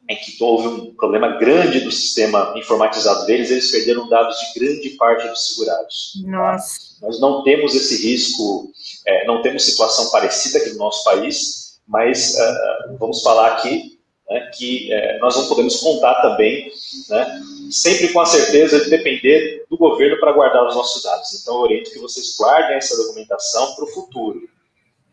em 0.08 0.16
que 0.16 0.36
houve 0.42 0.68
um 0.68 0.94
problema 0.94 1.36
grande 1.38 1.80
do 1.80 1.90
sistema 1.90 2.54
informatizado 2.56 3.26
deles, 3.26 3.50
eles 3.50 3.70
perderam 3.70 4.08
dados 4.08 4.36
de 4.38 4.60
grande 4.60 4.90
parte 4.90 5.26
dos 5.28 5.48
segurados. 5.48 6.12
Nossa. 6.24 6.78
Nós 7.02 7.20
não 7.20 7.42
temos 7.42 7.74
esse 7.74 8.06
risco, 8.06 8.70
é, 9.06 9.26
não 9.26 9.42
temos 9.42 9.64
situação 9.64 10.10
parecida 10.10 10.58
aqui 10.58 10.70
no 10.70 10.78
nosso 10.78 11.04
país, 11.04 11.78
mas 11.86 12.34
uh, 12.34 12.96
vamos 12.98 13.22
falar 13.22 13.52
aqui 13.54 13.98
né, 14.28 14.50
que 14.56 14.88
uh, 14.92 15.20
nós 15.20 15.36
não 15.36 15.46
podemos 15.46 15.76
contar 15.76 16.14
também, 16.22 16.70
né, 17.08 17.40
sempre 17.70 18.08
com 18.12 18.20
a 18.20 18.26
certeza 18.26 18.80
de 18.80 18.90
depender 18.90 19.64
do 19.68 19.76
governo 19.76 20.18
para 20.18 20.32
guardar 20.32 20.66
os 20.66 20.74
nossos 20.74 21.02
dados. 21.02 21.40
Então, 21.40 21.54
eu 21.54 21.60
oriento 21.60 21.90
que 21.90 21.98
vocês 21.98 22.36
guardem 22.36 22.76
essa 22.76 22.96
documentação 22.96 23.74
para 23.74 23.84
o 23.84 23.88
futuro. 23.88 24.48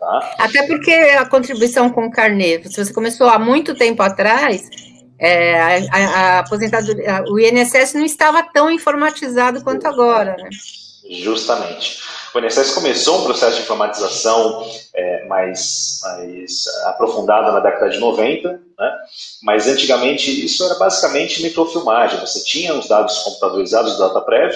Tá? 0.04 0.36
Até 0.38 0.68
porque 0.68 0.92
a 0.92 1.26
contribuição 1.26 1.90
com 1.90 2.08
o 2.08 2.12
carnê, 2.12 2.62
se 2.66 2.84
você 2.84 2.94
começou 2.94 3.28
há 3.28 3.40
muito 3.40 3.74
tempo 3.74 4.04
atrás, 4.04 4.70
é, 5.18 5.58
a, 5.58 5.68
a, 5.92 6.00
a, 6.00 6.40
aposentadoria, 6.40 7.24
o 7.30 7.40
INSS 7.40 7.94
não 7.94 8.04
estava 8.04 8.44
tão 8.44 8.70
informatizado 8.70 9.64
quanto 9.64 9.88
agora, 9.88 10.36
né? 10.36 10.50
Justamente. 11.10 12.02
O 12.36 12.40
INSS 12.40 12.72
começou 12.74 13.22
um 13.22 13.24
processo 13.24 13.56
de 13.56 13.62
informatização 13.62 14.66
é, 14.94 15.26
mais, 15.28 16.02
mais 16.04 16.68
aprofundado 16.88 17.54
na 17.54 17.62
década 17.62 17.90
de 17.90 18.00
90, 18.00 18.50
né? 18.50 18.92
mas 19.42 19.68
antigamente 19.68 20.44
isso 20.44 20.66
era 20.66 20.76
basicamente 20.76 21.42
microfilmagem. 21.42 22.20
Você 22.20 22.44
tinha 22.44 22.74
os 22.74 22.90
dados 22.90 23.20
computadorizados 23.20 23.94
do 23.94 24.00
DataPrev, 24.00 24.54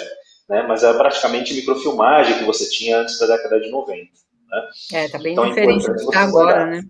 né? 0.50 0.66
mas 0.68 0.84
era 0.84 0.98
praticamente 0.98 1.54
microfilmagem 1.54 2.38
que 2.38 2.44
você 2.44 2.68
tinha 2.70 3.00
antes 3.00 3.18
da 3.18 3.28
década 3.28 3.62
de 3.62 3.70
90. 3.70 4.27
Né? 4.50 4.70
É, 4.94 5.06
está 5.06 5.18
bem 5.18 5.34
então, 5.34 5.48
diferente 5.50 5.88
do 5.88 5.96
que 5.96 6.04
está 6.04 6.22
agora, 6.22 6.66
né? 6.66 6.82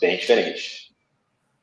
Bem 0.00 0.16
diferente. 0.16 0.86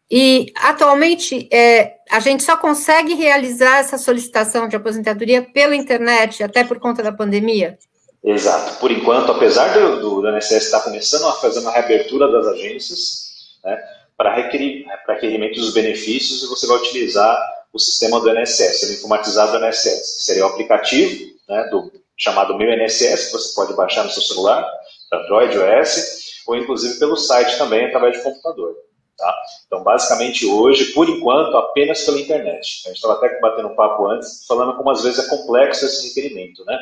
E, 0.09 0.51
atualmente, 0.55 1.47
é, 1.51 1.95
a 2.11 2.19
gente 2.19 2.43
só 2.43 2.55
consegue 2.55 3.15
realizar 3.15 3.79
essa 3.79 3.97
solicitação 3.97 4.67
de 4.67 4.75
aposentadoria 4.75 5.41
pela 5.41 5.75
internet, 5.75 6.43
até 6.43 6.63
por 6.63 6.79
conta 6.79 7.01
da 7.01 7.11
pandemia? 7.11 7.77
Exato. 8.23 8.79
Por 8.79 8.91
enquanto, 8.91 9.31
apesar 9.31 9.73
do, 9.73 9.99
do, 9.99 10.21
do 10.21 10.37
INSS 10.37 10.65
estar 10.65 10.81
começando 10.81 11.25
a 11.25 11.33
fazer 11.33 11.59
uma 11.59 11.71
reabertura 11.71 12.31
das 12.31 12.47
agências, 12.47 13.57
né, 13.63 13.77
para 14.15 14.35
requerimento 14.35 15.59
dos 15.59 15.73
benefícios 15.73 16.47
você 16.47 16.67
vai 16.67 16.77
utilizar 16.77 17.37
o 17.73 17.79
sistema 17.79 18.19
do 18.19 18.29
INSS, 18.29 18.83
o 18.83 18.93
informatizado 18.93 19.57
do 19.57 19.65
INSS, 19.65 20.19
que 20.19 20.25
seria 20.25 20.45
o 20.45 20.49
aplicativo 20.49 21.33
né, 21.49 21.67
do 21.71 21.91
chamado 22.15 22.57
Meu 22.57 22.71
INSS, 22.71 23.25
que 23.25 23.31
você 23.33 23.55
pode 23.55 23.73
baixar 23.75 24.03
no 24.03 24.11
seu 24.11 24.21
celular, 24.21 24.65
Android, 25.13 25.57
OS, 25.57 26.43
ou 26.47 26.55
inclusive 26.55 26.99
pelo 26.99 27.15
site 27.15 27.57
também, 27.57 27.85
através 27.85 28.17
de 28.17 28.23
computador. 28.23 28.75
Tá? 29.17 29.35
Então, 29.67 29.83
basicamente, 29.83 30.45
hoje, 30.45 30.85
por 30.93 31.07
enquanto, 31.07 31.55
apenas 31.55 32.01
pela 32.03 32.19
internet. 32.19 32.81
A 32.85 32.89
gente 32.89 32.97
estava 32.97 33.13
até 33.13 33.39
batendo 33.39 33.69
um 33.69 33.75
papo 33.75 34.07
antes, 34.07 34.45
falando 34.47 34.75
como 34.75 34.89
às 34.89 35.03
vezes 35.03 35.25
é 35.25 35.29
complexo 35.29 35.85
esse 35.85 36.07
requerimento, 36.07 36.65
né? 36.65 36.77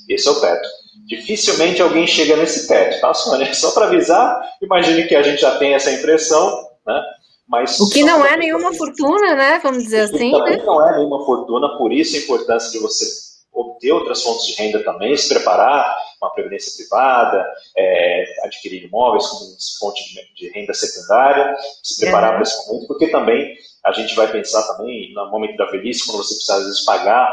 Esse 0.09 0.29
é 0.29 0.31
o 0.31 0.41
teto. 0.41 0.69
Dificilmente 1.07 1.81
alguém 1.81 2.07
chega 2.07 2.37
nesse 2.37 2.69
teto, 2.69 3.01
tá, 3.01 3.15
Sônia? 3.15 3.53
Só 3.55 3.71
para 3.71 3.87
avisar, 3.87 4.39
imagine 4.61 5.09
que 5.09 5.17
a 5.17 5.23
gente 5.23 5.41
já 5.41 5.57
tem 5.57 5.73
essa 5.73 5.91
impressão, 5.91 6.69
né? 6.87 7.03
Mas 7.49 7.81
o 7.81 7.89
que 7.89 8.05
não 8.05 8.27
é 8.27 8.37
nenhuma 8.37 8.75
fortuna, 8.75 9.37
né? 9.37 9.59
Vamos 9.63 9.85
dizer 9.85 10.01
assim. 10.01 10.33
Também 10.33 10.59
né? 10.59 10.65
não 10.65 10.87
é 10.87 10.97
nenhuma 10.97 11.25
fortuna, 11.25 11.79
por 11.79 11.91
isso 11.93 12.17
a 12.17 12.19
importância 12.19 12.73
de 12.73 12.81
você 12.81 13.05
obter 13.53 13.93
outras 13.93 14.21
fontes 14.23 14.47
de 14.47 14.55
renda 14.55 14.83
também, 14.85 15.17
se 15.17 15.29
preparar, 15.29 15.97
uma 16.21 16.31
previdência 16.31 16.73
privada, 16.77 17.47
é, 17.77 18.25
adquirir 18.45 18.85
imóveis 18.85 19.27
como 19.27 19.57
fonte 19.79 20.03
de, 20.35 20.49
renda 20.51 20.75
secundária, 20.75 21.57
se 21.83 22.01
preparar 22.01 22.33
para 22.33 22.43
esse 22.43 22.67
momento, 22.67 22.87
porque 22.87 23.09
também 23.09 23.57
a 23.87 23.93
gente 23.93 24.17
vai 24.17 24.31
pensar 24.31 24.63
também 24.65 25.13
no 25.15 25.31
momento 25.31 25.57
da 25.57 25.67
velhice, 25.67 26.05
quando 26.05 26.19
você 26.19 26.35
precisa 26.35 26.57
às 26.57 26.65
vezes 26.65 26.85
pagar 26.85 27.33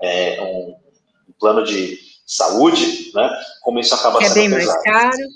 é, 0.00 0.40
um, 0.42 0.76
um, 1.28 1.32
plano 1.40 1.64
de 1.64 1.98
saúde, 2.26 3.10
né? 3.14 3.30
Como 3.62 3.80
isso 3.80 3.94
acaba 3.94 4.22
é 4.22 4.28
sendo 4.28 4.38
é 4.38 4.48
bem 4.48 4.58
pesado. 4.58 4.74
mais 4.74 4.84
caro. 4.84 5.28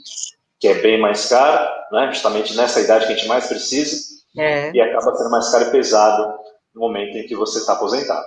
Que 0.60 0.68
é 0.68 0.74
bem 0.74 1.00
mais 1.00 1.26
caro, 1.26 1.70
né? 1.92 2.08
Justamente 2.12 2.54
nessa 2.54 2.80
idade 2.80 3.06
que 3.06 3.14
a 3.14 3.16
gente 3.16 3.26
mais 3.26 3.46
precisa. 3.46 3.96
É. 4.36 4.70
E 4.72 4.80
acaba 4.82 5.16
sendo 5.16 5.30
mais 5.30 5.50
caro 5.50 5.64
e 5.64 5.70
pesado 5.70 6.38
no 6.74 6.82
momento 6.82 7.16
em 7.16 7.26
que 7.26 7.34
você 7.34 7.60
está 7.60 7.72
aposentado. 7.72 8.26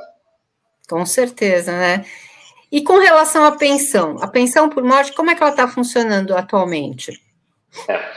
Com 0.89 1.05
certeza, 1.05 1.71
né? 1.71 2.03
E 2.71 2.81
com 2.81 2.97
relação 2.97 3.45
à 3.45 3.51
pensão, 3.51 4.17
a 4.21 4.27
pensão 4.27 4.69
por 4.69 4.83
morte, 4.83 5.13
como 5.13 5.29
é 5.29 5.35
que 5.35 5.43
ela 5.43 5.51
está 5.51 5.67
funcionando 5.67 6.35
atualmente? 6.35 7.21
É, 7.87 8.11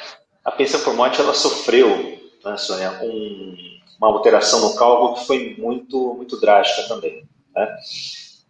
a 0.45 0.51
pensão 0.51 0.81
por 0.81 0.95
morte 0.95 1.21
ela 1.21 1.35
sofreu, 1.35 2.19
né, 2.45 2.57
Sônia, 2.57 2.99
um, 3.03 3.70
uma 4.01 4.09
alteração 4.09 4.61
no 4.61 4.75
cálculo 4.75 5.15
que 5.15 5.27
foi 5.27 5.55
muito, 5.59 6.15
muito 6.15 6.41
drástica 6.41 6.89
também. 6.89 7.23
Né? 7.55 7.77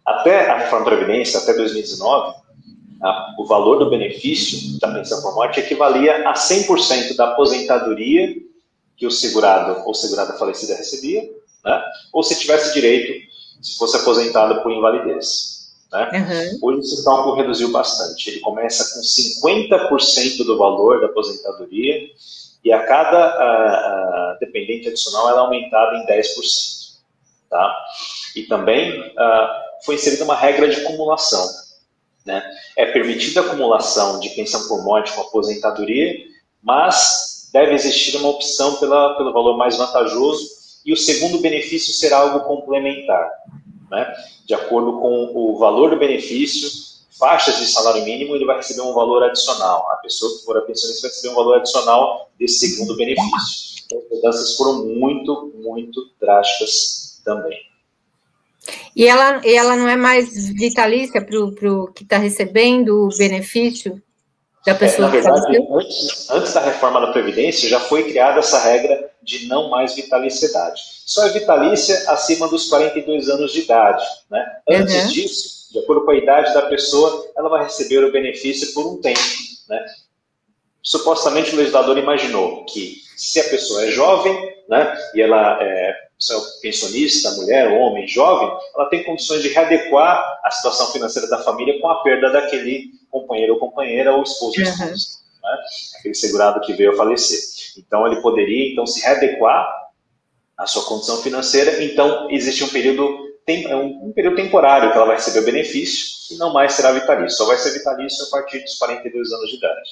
Até 0.05 0.49
a 0.49 0.57
reforma 0.57 0.85
da 0.85 0.95
Previdência, 0.95 1.39
até 1.39 1.53
2019, 1.53 2.35
a, 3.03 3.35
o 3.37 3.45
valor 3.45 3.79
do 3.79 3.89
benefício 3.89 4.79
da 4.79 4.91
pensão 4.93 5.21
por 5.21 5.35
morte 5.35 5.59
equivalia 5.59 6.29
a 6.29 6.33
100% 6.33 7.15
da 7.15 7.31
aposentadoria 7.31 8.33
que 8.95 9.05
o 9.05 9.11
segurado 9.11 9.81
ou 9.85 9.93
segurada 9.93 10.33
falecida 10.33 10.75
recebia, 10.75 11.21
né? 11.65 11.83
ou 12.13 12.23
se 12.23 12.39
tivesse 12.39 12.73
direito, 12.73 13.27
se 13.61 13.77
fosse 13.77 13.97
aposentado 13.97 14.61
por 14.61 14.71
invalidez. 14.71 15.73
Né? 15.91 16.09
Uhum. 16.13 16.59
Hoje 16.61 16.79
esse 16.79 17.03
cálculo 17.03 17.35
reduziu 17.35 17.71
bastante. 17.71 18.29
Ele 18.29 18.39
começa 18.39 18.93
com 18.93 19.01
50% 19.01 20.45
do 20.45 20.57
valor 20.57 21.01
da 21.01 21.07
aposentadoria 21.07 22.09
e 22.63 22.71
a 22.71 22.85
cada 22.85 24.37
dependente 24.41 24.89
adicional 24.89 25.29
ela 25.29 25.41
é 25.41 25.43
aumentada 25.43 25.95
em 25.97 26.05
10%. 26.05 26.25
Tá? 27.49 27.75
E 28.35 28.43
também 28.43 28.99
uh, 28.99 29.85
foi 29.85 29.95
inserida 29.95 30.23
uma 30.23 30.35
regra 30.35 30.67
de 30.67 30.81
acumulação. 30.81 31.45
Né? 32.25 32.43
É 32.77 32.85
permitida 32.87 33.41
a 33.41 33.45
acumulação 33.45 34.19
de 34.19 34.29
pensão 34.29 34.67
por 34.67 34.83
morte 34.83 35.11
com 35.13 35.21
aposentadoria, 35.21 36.15
mas 36.61 37.49
deve 37.53 37.73
existir 37.73 38.17
uma 38.17 38.29
opção 38.29 38.75
pela, 38.77 39.15
pelo 39.17 39.33
valor 39.33 39.57
mais 39.57 39.77
vantajoso 39.77 40.61
e 40.85 40.93
o 40.93 40.97
segundo 40.97 41.39
benefício 41.39 41.93
será 41.93 42.17
algo 42.17 42.41
complementar. 42.41 43.29
Né? 43.89 44.13
De 44.45 44.53
acordo 44.53 44.99
com 44.99 45.31
o 45.35 45.57
valor 45.57 45.89
do 45.89 45.99
benefício, 45.99 46.69
faixas 47.21 47.57
de 47.57 47.67
salário 47.67 48.03
mínimo, 48.03 48.35
ele 48.35 48.45
vai 48.45 48.55
receber 48.55 48.81
um 48.81 48.95
valor 48.95 49.21
adicional. 49.21 49.87
A 49.91 49.97
pessoa 49.97 50.35
que 50.35 50.43
for 50.43 50.57
a 50.57 50.61
pensionista 50.61 51.03
vai 51.03 51.11
receber 51.11 51.31
um 51.31 51.35
valor 51.35 51.57
adicional 51.57 52.31
desse 52.39 52.67
segundo 52.67 52.97
benefício. 52.97 53.83
Então, 53.85 53.99
as 53.99 54.09
mudanças 54.09 54.57
foram 54.57 54.85
muito, 54.85 55.53
muito 55.63 56.09
drásticas 56.19 57.21
também. 57.23 57.59
E 58.95 59.07
ela, 59.07 59.39
ela 59.45 59.75
não 59.75 59.87
é 59.87 59.95
mais 59.95 60.49
vitalícia 60.49 61.23
para 61.23 61.71
o 61.71 61.93
que 61.93 62.03
está 62.03 62.17
recebendo 62.17 63.05
o 63.05 63.15
benefício 63.15 64.01
da 64.65 64.75
pessoa 64.75 65.07
é, 65.07 65.11
na 65.11 65.11
verdade, 65.11 65.67
antes, 65.71 66.29
antes, 66.29 66.53
da 66.53 66.59
reforma 66.59 67.01
da 67.01 67.11
Previdência, 67.11 67.69
já 67.69 67.79
foi 67.79 68.03
criada 68.03 68.39
essa 68.39 68.59
regra 68.59 69.11
de 69.21 69.47
não 69.47 69.69
mais 69.69 69.95
vitaliciedade. 69.95 70.81
Só 71.05 71.25
é 71.27 71.31
vitalícia 71.31 71.95
acima 72.07 72.47
dos 72.47 72.67
42 72.69 73.29
anos 73.29 73.53
de 73.53 73.61
idade. 73.61 74.03
Né? 74.29 74.45
Antes 74.69 74.95
uhum. 74.95 75.07
disso, 75.07 75.60
de 75.71 75.79
acordo 75.79 76.03
com 76.03 76.11
a 76.11 76.17
idade 76.17 76.53
da 76.53 76.63
pessoa, 76.63 77.31
ela 77.35 77.49
vai 77.49 77.63
receber 77.63 78.03
o 78.03 78.11
benefício 78.11 78.73
por 78.73 78.85
um 78.85 79.01
tempo. 79.01 79.19
Né? 79.69 79.85
Supostamente 80.83 81.53
o 81.53 81.57
legislador 81.57 81.97
imaginou 81.97 82.65
que 82.65 82.97
se 83.15 83.39
a 83.39 83.43
pessoa 83.45 83.85
é 83.85 83.91
jovem, 83.91 84.51
né, 84.67 84.97
e 85.13 85.21
ela 85.21 85.61
é, 85.61 85.89
é 85.89 85.95
pensionista, 86.61 87.31
mulher, 87.31 87.67
homem, 87.71 88.07
jovem, 88.07 88.51
ela 88.75 88.85
tem 88.89 89.03
condições 89.03 89.41
de 89.41 89.49
readequar 89.49 90.39
a 90.43 90.51
situação 90.51 90.91
financeira 90.91 91.27
da 91.29 91.43
família 91.43 91.79
com 91.79 91.87
a 91.87 92.01
perda 92.03 92.31
daquele 92.31 92.91
companheiro 93.09 93.53
ou 93.53 93.59
companheira 93.59 94.15
ou 94.15 94.23
esposo 94.23 94.59
ou 94.59 94.63
esposa, 94.63 94.91
uhum. 94.91 95.49
né? 95.49 95.57
aquele 95.99 96.15
segurado 96.15 96.61
que 96.61 96.73
veio 96.73 96.91
a 96.91 96.95
falecer. 96.95 97.39
Então 97.77 98.05
ele 98.07 98.21
poderia 98.21 98.71
então 98.71 98.85
se 98.85 99.01
readequar 99.01 99.71
à 100.57 100.65
sua 100.65 100.83
condição 100.83 101.21
financeira. 101.21 101.83
Então 101.83 102.29
existe 102.29 102.63
um 102.63 102.69
período 102.69 103.30
é 103.47 103.75
um, 103.75 104.11
período 104.13 104.35
temporário 104.35 104.91
que 104.91 104.97
ela 104.97 105.07
vai 105.07 105.15
receber 105.15 105.39
o 105.39 105.45
benefício 105.45 106.35
e 106.35 106.37
não 106.37 106.53
mais 106.53 106.73
será 106.73 106.91
vitalício. 106.91 107.37
Só 107.37 107.45
vai 107.45 107.57
ser 107.57 107.71
vitalício 107.71 108.25
a 108.25 108.29
partir 108.29 108.59
dos 108.59 108.77
42 108.77 109.31
anos 109.31 109.49
de 109.49 109.57
idade. 109.57 109.89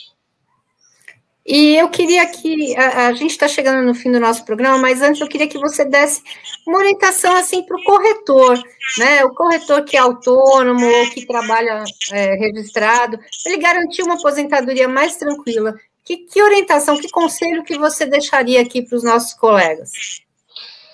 E 1.46 1.76
eu 1.76 1.90
queria 1.90 2.28
que 2.28 2.78
a, 2.78 3.08
a 3.08 3.14
gente 3.14 3.32
está 3.32 3.48
chegando 3.48 3.84
no 3.84 3.96
fim 3.96 4.12
do 4.12 4.20
nosso 4.20 4.46
programa, 4.46 4.78
mas 4.78 5.02
antes 5.02 5.20
eu 5.20 5.28
queria 5.28 5.48
que 5.48 5.58
você 5.58 5.84
desse 5.84 6.22
uma 6.68 6.78
orientação 6.78 7.36
assim 7.36 7.64
para 7.64 7.76
o 7.76 7.84
corretor, 7.84 8.62
né? 9.00 9.26
O 9.26 9.34
corretor 9.34 9.84
que 9.84 9.98
é 9.98 10.00
autônomo 10.00 10.86
ou 10.86 11.10
que 11.10 11.26
trabalha 11.26 11.84
é, 12.12 12.36
registrado, 12.36 13.20
ele 13.46 13.58
garantir 13.58 14.04
uma 14.04 14.14
aposentadoria 14.14 14.88
mais 14.88 15.16
tranquila. 15.16 15.74
Que, 16.06 16.18
que 16.18 16.42
orientação, 16.42 17.00
que 17.00 17.10
conselho 17.10 17.64
que 17.64 17.78
você 17.78 18.06
deixaria 18.06 18.62
aqui 18.62 18.84
para 18.84 18.98
os 18.98 19.04
nossos 19.04 19.34
colegas? 19.34 19.92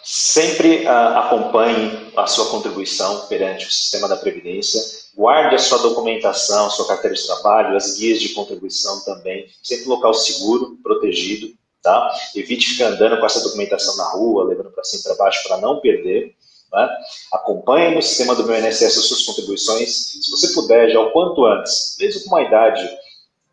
Sempre 0.08 0.86
uh, 0.86 1.18
acompanhe 1.18 2.12
a 2.16 2.28
sua 2.28 2.46
contribuição 2.52 3.26
perante 3.26 3.66
o 3.66 3.72
sistema 3.72 4.08
da 4.08 4.16
Previdência, 4.16 4.80
guarde 5.16 5.56
a 5.56 5.58
sua 5.58 5.80
documentação, 5.80 6.70
sua 6.70 6.88
carteira 6.88 7.16
de 7.16 7.26
trabalho, 7.26 7.76
as 7.76 7.98
guias 7.98 8.22
de 8.22 8.30
contribuição 8.30 9.04
também, 9.04 9.48
sempre 9.64 9.88
local 9.88 10.14
seguro, 10.14 10.78
protegido, 10.84 11.52
tá? 11.82 12.16
Evite 12.36 12.68
ficar 12.68 12.90
andando 12.90 13.20
com 13.20 13.26
essa 13.26 13.42
documentação 13.42 13.98
na 13.98 14.08
rua, 14.12 14.44
levando 14.44 14.70
para 14.70 14.84
cima 14.84 15.00
e 15.00 15.04
para 15.06 15.16
baixo 15.16 15.42
para 15.48 15.58
não 15.58 15.80
perder. 15.80 16.36
Né? 16.72 16.90
Acompanhe 17.34 17.96
no 17.96 18.02
sistema 18.04 18.36
do 18.36 18.44
meu 18.44 18.60
INSS 18.60 19.00
as 19.00 19.06
suas 19.06 19.24
contribuições, 19.24 19.90
se 20.24 20.30
você 20.30 20.54
puder, 20.54 20.92
já 20.92 21.00
o 21.00 21.10
quanto 21.10 21.44
antes, 21.46 21.96
mesmo 22.00 22.26
com 22.26 22.36
uma 22.36 22.44
idade 22.44 22.88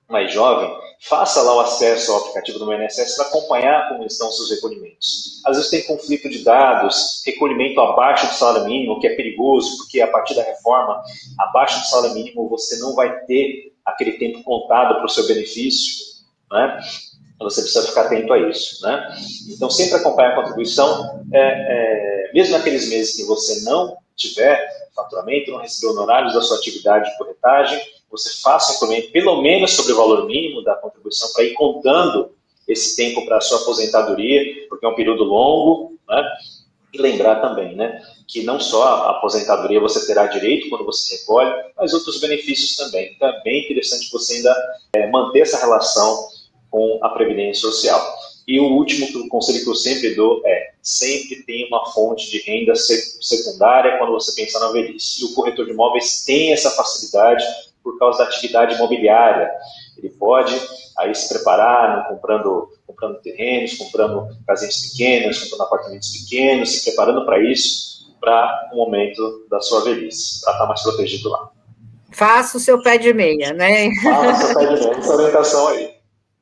mais 0.06 0.30
jovem, 0.30 0.70
faça 1.02 1.42
lá 1.42 1.56
o 1.56 1.60
acesso 1.60 2.12
ao 2.12 2.18
aplicativo 2.18 2.60
do 2.60 2.72
INSS 2.72 3.16
para 3.16 3.26
acompanhar 3.26 3.88
como 3.88 4.04
estão 4.04 4.28
os 4.28 4.36
seus 4.36 4.50
recolhimentos. 4.50 5.42
Às 5.44 5.56
vezes 5.56 5.70
tem 5.70 5.82
conflito 5.82 6.30
de 6.30 6.44
dados, 6.44 7.22
recolhimento 7.26 7.80
abaixo 7.80 8.28
do 8.28 8.34
salário 8.34 8.66
mínimo, 8.66 9.00
que 9.00 9.08
é 9.08 9.16
perigoso, 9.16 9.78
porque 9.78 10.00
a 10.00 10.06
partir 10.06 10.34
da 10.34 10.44
reforma, 10.44 11.02
abaixo 11.38 11.80
do 11.80 11.86
salário 11.86 12.14
mínimo, 12.14 12.48
você 12.48 12.78
não 12.78 12.94
vai 12.94 13.24
ter 13.24 13.72
aquele 13.84 14.12
tempo 14.12 14.44
contado 14.44 14.94
para 14.94 15.04
o 15.04 15.08
seu 15.08 15.26
benefício, 15.26 16.04
né? 16.50 16.78
Então 17.34 17.50
você 17.50 17.62
precisa 17.62 17.88
ficar 17.88 18.02
atento 18.02 18.32
a 18.32 18.38
isso, 18.48 18.80
né? 18.86 19.16
Então 19.50 19.68
sempre 19.68 19.96
acompanhar 19.96 20.32
a 20.32 20.36
contribuição, 20.36 21.24
é, 21.32 21.40
é, 21.40 22.30
mesmo 22.32 22.56
naqueles 22.56 22.88
meses 22.88 23.16
que 23.16 23.24
você 23.24 23.62
não 23.62 23.96
tiver 24.14 24.81
faturamento, 24.94 25.50
não 25.50 25.58
recebeu 25.58 25.90
honorários 25.90 26.34
da 26.34 26.40
sua 26.40 26.58
atividade 26.58 27.10
de 27.10 27.18
corretagem, 27.18 27.80
você 28.10 28.42
faça 28.42 28.72
um 28.72 28.76
incremento 28.76 29.10
pelo 29.12 29.40
menos 29.40 29.70
sobre 29.72 29.92
o 29.92 29.96
valor 29.96 30.26
mínimo 30.26 30.62
da 30.62 30.74
contribuição 30.74 31.32
para 31.32 31.44
ir 31.44 31.54
contando 31.54 32.30
esse 32.68 32.94
tempo 32.94 33.24
para 33.24 33.38
a 33.38 33.40
sua 33.40 33.58
aposentadoria, 33.58 34.66
porque 34.68 34.84
é 34.84 34.88
um 34.88 34.94
período 34.94 35.24
longo, 35.24 35.98
né? 36.08 36.22
E 36.92 36.98
lembrar 37.00 37.36
também, 37.36 37.74
né, 37.74 38.02
que 38.28 38.42
não 38.42 38.60
só 38.60 38.82
a 38.82 39.10
aposentadoria 39.12 39.80
você 39.80 40.06
terá 40.06 40.26
direito 40.26 40.68
quando 40.68 40.84
você 40.84 41.16
recolhe, 41.16 41.50
mas 41.74 41.94
outros 41.94 42.20
benefícios 42.20 42.76
também. 42.76 43.14
Então 43.14 43.28
é 43.28 43.42
bem 43.42 43.64
interessante 43.64 44.10
você 44.12 44.34
ainda 44.34 44.54
é, 44.92 45.10
manter 45.10 45.40
essa 45.40 45.58
relação 45.58 46.28
com 46.70 46.98
a 47.02 47.08
Previdência 47.08 47.62
Social. 47.62 47.98
E 48.46 48.58
o 48.58 48.64
último 48.72 49.28
conselho 49.28 49.62
que 49.62 49.70
eu 49.70 49.74
sempre 49.74 50.14
dou 50.14 50.42
é: 50.44 50.72
sempre 50.82 51.42
tenha 51.44 51.66
uma 51.68 51.86
fonte 51.92 52.30
de 52.30 52.38
renda 52.38 52.74
secundária 52.74 53.98
quando 53.98 54.12
você 54.12 54.32
pensar 54.34 54.60
na 54.60 54.72
velhice. 54.72 55.22
E 55.22 55.24
o 55.26 55.34
corretor 55.34 55.66
de 55.66 55.72
imóveis 55.72 56.24
tem 56.24 56.52
essa 56.52 56.70
facilidade 56.70 57.44
por 57.82 57.98
causa 57.98 58.18
da 58.18 58.24
atividade 58.24 58.74
imobiliária. 58.74 59.50
Ele 59.96 60.10
pode 60.10 60.54
aí 60.98 61.14
se 61.14 61.28
preparar 61.28 62.08
comprando, 62.08 62.68
comprando 62.86 63.20
terrenos, 63.20 63.74
comprando 63.74 64.26
casinhas 64.46 64.90
pequenas, 64.90 65.38
comprando 65.38 65.62
apartamentos 65.62 66.08
pequenos, 66.10 66.70
se 66.70 66.84
preparando 66.84 67.24
para 67.24 67.42
isso, 67.42 68.12
para 68.20 68.70
o 68.72 68.76
momento 68.76 69.46
da 69.50 69.60
sua 69.60 69.84
velhice, 69.84 70.40
para 70.42 70.52
estar 70.52 70.66
mais 70.66 70.82
protegido 70.82 71.28
lá. 71.28 71.50
Faça 72.10 72.58
o 72.58 72.60
seu 72.60 72.82
pé 72.82 72.98
de 72.98 73.12
meia, 73.12 73.52
né? 73.52 73.90
Faça 74.02 74.44
o 74.44 74.46
seu 74.46 74.54
pé 74.54 74.66
de 74.74 74.80
meia, 74.80 74.98
essa 74.98 75.14
orientação 75.14 75.68
aí. 75.68 75.91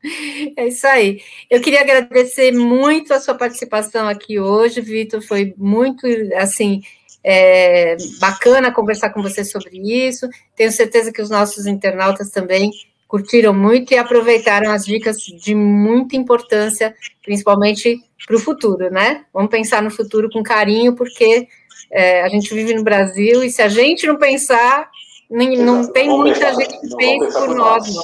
É 0.56 0.68
isso 0.68 0.86
aí. 0.86 1.20
Eu 1.48 1.60
queria 1.60 1.80
agradecer 1.80 2.52
muito 2.52 3.12
a 3.12 3.20
sua 3.20 3.34
participação 3.34 4.08
aqui 4.08 4.40
hoje, 4.40 4.80
Vitor. 4.80 5.20
Foi 5.22 5.54
muito, 5.56 6.06
assim, 6.36 6.82
é 7.22 7.96
bacana 8.18 8.72
conversar 8.72 9.10
com 9.10 9.22
você 9.22 9.44
sobre 9.44 9.78
isso. 9.78 10.28
Tenho 10.56 10.72
certeza 10.72 11.12
que 11.12 11.20
os 11.20 11.30
nossos 11.30 11.66
internautas 11.66 12.30
também 12.30 12.70
curtiram 13.06 13.52
muito 13.52 13.92
e 13.92 13.98
aproveitaram 13.98 14.70
as 14.70 14.86
dicas 14.86 15.18
de 15.18 15.54
muita 15.54 16.16
importância, 16.16 16.94
principalmente 17.24 18.00
para 18.24 18.36
o 18.36 18.40
futuro, 18.40 18.88
né? 18.88 19.24
Vamos 19.34 19.50
pensar 19.50 19.82
no 19.82 19.90
futuro 19.90 20.30
com 20.30 20.42
carinho, 20.42 20.94
porque 20.94 21.48
é, 21.90 22.22
a 22.22 22.28
gente 22.28 22.54
vive 22.54 22.72
no 22.72 22.84
Brasil 22.84 23.42
e 23.42 23.50
se 23.50 23.60
a 23.60 23.68
gente 23.68 24.06
não 24.06 24.16
pensar, 24.16 24.88
nem, 25.28 25.58
não 25.58 25.90
tem 25.90 26.08
muita 26.08 26.54
gente 26.54 26.80
que 26.80 26.96
pense 26.96 27.32
por 27.32 27.54
nós, 27.54 27.92
não. 27.92 28.02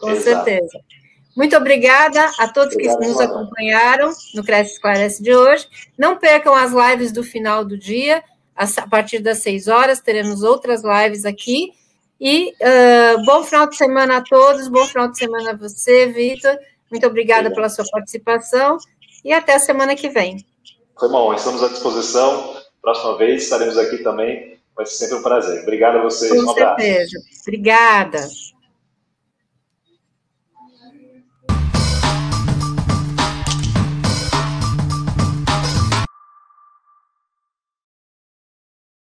com 0.00 0.10
Exato. 0.10 0.44
certeza. 0.44 0.80
Muito 1.36 1.56
obrigada 1.56 2.30
a 2.38 2.48
todos 2.48 2.74
Obrigado, 2.74 2.98
que 2.98 3.06
nos 3.06 3.20
acompanharam 3.20 4.12
no 4.34 4.44
Cresce 4.44 4.74
Esclarece 4.74 5.22
de 5.22 5.34
hoje. 5.34 5.66
Não 5.98 6.16
percam 6.16 6.54
as 6.54 6.72
lives 6.72 7.10
do 7.10 7.24
final 7.24 7.64
do 7.64 7.78
dia 7.78 8.22
a 8.54 8.86
partir 8.86 9.18
das 9.18 9.38
seis 9.38 9.66
horas, 9.66 10.00
teremos 10.00 10.42
outras 10.42 10.82
lives 10.82 11.24
aqui. 11.24 11.72
E 12.20 12.52
uh, 12.60 13.24
bom 13.24 13.42
final 13.42 13.66
de 13.66 13.76
semana 13.76 14.18
a 14.18 14.22
todos, 14.22 14.68
bom 14.68 14.84
final 14.86 15.08
de 15.08 15.18
semana 15.18 15.50
a 15.50 15.56
você, 15.56 16.06
Vitor. 16.06 16.56
Muito 16.90 17.06
obrigada 17.06 17.50
pela 17.50 17.68
sua 17.68 17.84
participação 17.90 18.76
e 19.24 19.32
até 19.32 19.54
a 19.54 19.58
semana 19.58 19.96
que 19.96 20.08
vem. 20.08 20.44
Foi 20.98 21.08
bom, 21.08 21.34
estamos 21.34 21.62
à 21.62 21.68
disposição. 21.68 22.56
Próxima 22.80 23.16
vez 23.16 23.44
estaremos 23.44 23.78
aqui 23.78 23.98
também. 23.98 24.58
Vai 24.76 24.86
ser 24.86 24.94
sempre 24.94 25.16
um 25.16 25.22
prazer. 25.22 25.62
Obrigado 25.62 25.98
a 25.98 26.02
vocês. 26.02 26.30
Com 26.30 26.50
um 26.50 26.54
certeza. 26.54 27.18
Abraço. 27.18 27.40
Obrigada. 27.42 28.28